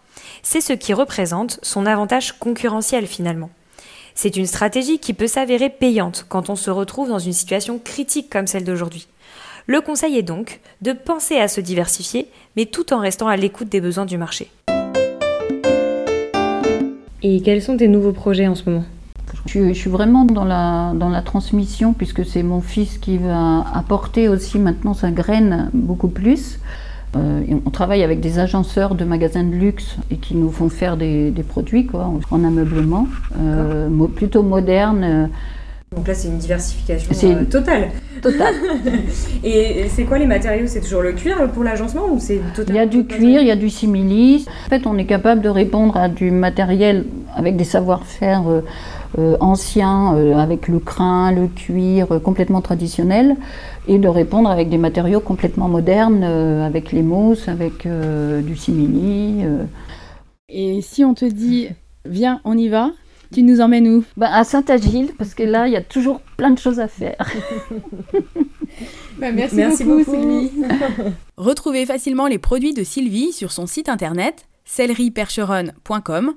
C'est 0.43 0.61
ce 0.61 0.75
qui 0.75 0.93
représente 0.93 1.59
son 1.63 1.87
avantage 1.87 2.39
concurrentiel 2.39 3.07
finalement. 3.07 3.49
C'est 4.15 4.37
une 4.37 4.45
stratégie 4.45 4.99
qui 4.99 5.15
peut 5.15 5.29
s'avérer 5.29 5.71
payante 5.71 6.27
quand 6.29 6.51
on 6.51 6.57
se 6.57 6.71
retrouve 6.71 7.09
dans 7.09 7.19
une 7.19 7.33
situation 7.33 7.79
critique 7.79 8.29
comme 8.29 8.47
celle 8.47 8.65
d'aujourd'hui. 8.65 9.09
Le 9.67 9.81
conseil 9.81 10.19
est 10.19 10.23
donc 10.23 10.61
de 10.83 10.93
penser 10.93 11.39
à 11.39 11.49
se 11.49 11.63
diversifier, 11.63 12.31
mais 12.55 12.67
tout 12.67 12.93
en 12.93 12.99
restant 12.99 13.29
à 13.29 13.37
l'écoute 13.39 13.71
des 13.71 13.81
besoins 13.81 14.05
du 14.05 14.19
marché. 14.19 14.51
Et 17.23 17.41
quels 17.43 17.63
sont 17.63 17.77
tes 17.77 17.89
nouveaux 17.89 18.13
projets 18.13 18.47
en 18.47 18.55
ce 18.55 18.69
moment? 18.69 18.85
Je, 19.47 19.73
suis- 19.75 19.91
vraiment 19.91 20.25
dans 20.25 20.45
la, 20.45 20.93
dans 20.95 21.09
la 21.11 21.21
transmission, 21.23 21.93
puisque 21.93 22.25
c'est 22.25 22.43
mon 22.43 22.61
fils 22.61 22.99
qui 22.99 23.19
va 23.19 23.65
apporter 23.75 24.29
aussi 24.29 24.59
maintenant 24.59 24.95
sa 24.95 25.11
graine 25.11 25.71
beaucoup 25.75 26.09
plus. 26.09 26.61
Euh, 27.17 27.41
on 27.65 27.71
travaille 27.71 28.03
avec 28.03 28.21
des 28.21 28.39
agenceurs 28.39 28.95
de 28.95 29.05
magasins 29.05 29.45
de 29.45 29.55
luxe 29.55 29.97
et 30.11 30.17
qui 30.17 30.35
nous 30.35 30.51
font 30.51 30.69
faire 30.69 30.97
des, 30.97 31.31
des 31.31 31.43
produits 31.43 31.87
quoi, 31.87 32.13
en 32.31 32.45
ameublement, 32.45 33.07
euh, 33.41 33.89
plutôt 34.15 34.43
moderne. 34.43 35.31
Donc 35.95 36.07
là, 36.07 36.15
c'est 36.15 36.29
une 36.29 36.39
diversification 36.39 37.11
euh, 37.25 37.45
totale. 37.45 37.89
total. 38.21 38.55
Et 39.45 39.87
c'est 39.89 40.05
quoi 40.05 40.19
les 40.19 40.27
matériaux? 40.27 40.67
C'est 40.67 40.81
toujours 40.83 41.01
le 41.03 41.13
cuir 41.13 41.51
pour 41.53 41.65
l'agencement 41.65 42.07
ou 42.13 42.19
c'est 42.21 42.41
Il 42.69 42.75
y 42.75 42.79
a 42.79 42.87
du 42.87 43.07
cuir, 43.07 43.41
il 43.41 43.47
y 43.47 43.51
a 43.51 43.57
du 43.57 43.71
simili. 43.71 44.45
En 44.67 44.69
fait, 44.69 44.87
on 44.87 44.99
est 44.99 45.07
capable 45.07 45.41
de 45.41 45.49
répondre 45.49 45.97
à 45.97 46.09
du 46.09 46.31
matériel 46.31 47.07
avec 47.35 47.57
des 47.57 47.65
savoir-faire 47.65 48.47
euh, 48.49 48.61
euh, 49.19 49.37
anciens, 49.41 50.15
euh, 50.15 50.37
avec 50.37 50.69
le 50.69 50.79
crin, 50.79 51.33
le 51.33 51.47
cuir, 51.49 52.13
euh, 52.13 52.19
complètement 52.21 52.61
traditionnel, 52.61 53.37
et 53.87 53.99
de 53.99 54.09
répondre 54.09 54.51
avec 54.51 54.69
des 54.69 54.79
matériaux 54.79 55.21
complètement 55.21 55.69
modernes, 55.69 56.23
euh, 56.23 56.67
avec 56.67 56.93
les 56.93 57.03
mousses, 57.03 57.49
avec 57.49 57.87
euh, 57.87 58.43
du 58.43 58.57
simili. 58.57 59.43
euh. 59.43 59.65
Et 60.51 60.81
si 60.83 61.05
on 61.05 61.15
te 61.15 61.25
dit, 61.25 61.69
viens, 62.05 62.41
on 62.45 62.57
y 62.59 62.69
va, 62.69 62.91
tu 63.33 63.43
nous 63.43 63.61
emmènes 63.61 63.89
où? 63.89 64.05
Ben, 64.17 64.29
à 64.33 64.45
Saint-Agile, 64.45 65.13
parce 65.19 65.35
que 65.35 65.43
là, 65.43 65.67
il 65.67 65.73
y 65.73 65.77
a 65.77 65.83
toujours 65.83 66.21
plein 66.37 66.51
de 66.51 66.59
choses 66.59 66.81
à 66.81 66.89
faire. 66.89 67.17
merci, 69.19 69.57
Merci 69.57 69.85
beaucoup. 69.85 70.11
Sylvie. 70.11 70.51
Retrouvez 71.37 71.87
facilement 71.87 72.27
les 72.27 72.39
produits 72.39 72.75
de 72.75 72.85
Sylvie 72.85 73.33
sur 73.33 73.53
son 73.53 73.67
site 73.67 73.89
internet 73.89 74.47
céleriepercheronne.com 74.65 76.35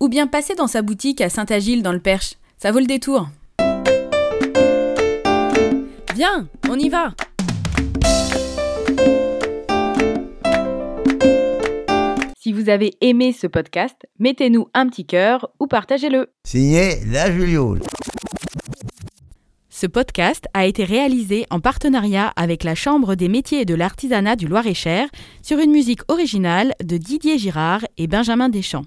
ou 0.00 0.08
bien 0.08 0.26
passez 0.26 0.54
dans 0.54 0.66
sa 0.66 0.82
boutique 0.82 1.20
à 1.20 1.28
Saint-Agile 1.28 1.82
dans 1.82 1.92
le 1.92 2.00
Perche. 2.00 2.34
Ça 2.58 2.72
vaut 2.72 2.80
le 2.80 2.86
détour. 2.86 3.28
Viens, 6.14 6.48
on 6.68 6.78
y 6.78 6.88
va 6.88 7.12
Si 12.42 12.54
vous 12.54 12.70
avez 12.70 12.94
aimé 13.02 13.34
ce 13.34 13.46
podcast, 13.46 14.06
mettez-nous 14.18 14.68
un 14.72 14.88
petit 14.88 15.04
cœur 15.04 15.50
ou 15.60 15.66
partagez-le. 15.66 16.32
Signé 16.46 16.94
La 17.04 17.30
Juliole. 17.30 17.80
Ce 19.68 19.86
podcast 19.86 20.46
a 20.54 20.64
été 20.64 20.84
réalisé 20.84 21.44
en 21.50 21.60
partenariat 21.60 22.32
avec 22.36 22.64
la 22.64 22.74
Chambre 22.74 23.14
des 23.14 23.28
métiers 23.28 23.60
et 23.60 23.64
de 23.66 23.74
l'artisanat 23.74 24.36
du 24.36 24.48
Loir-et-Cher 24.48 25.10
sur 25.42 25.58
une 25.58 25.70
musique 25.70 26.00
originale 26.08 26.72
de 26.82 26.96
Didier 26.96 27.36
Girard 27.36 27.84
et 27.98 28.06
Benjamin 28.06 28.48
Deschamps. 28.48 28.86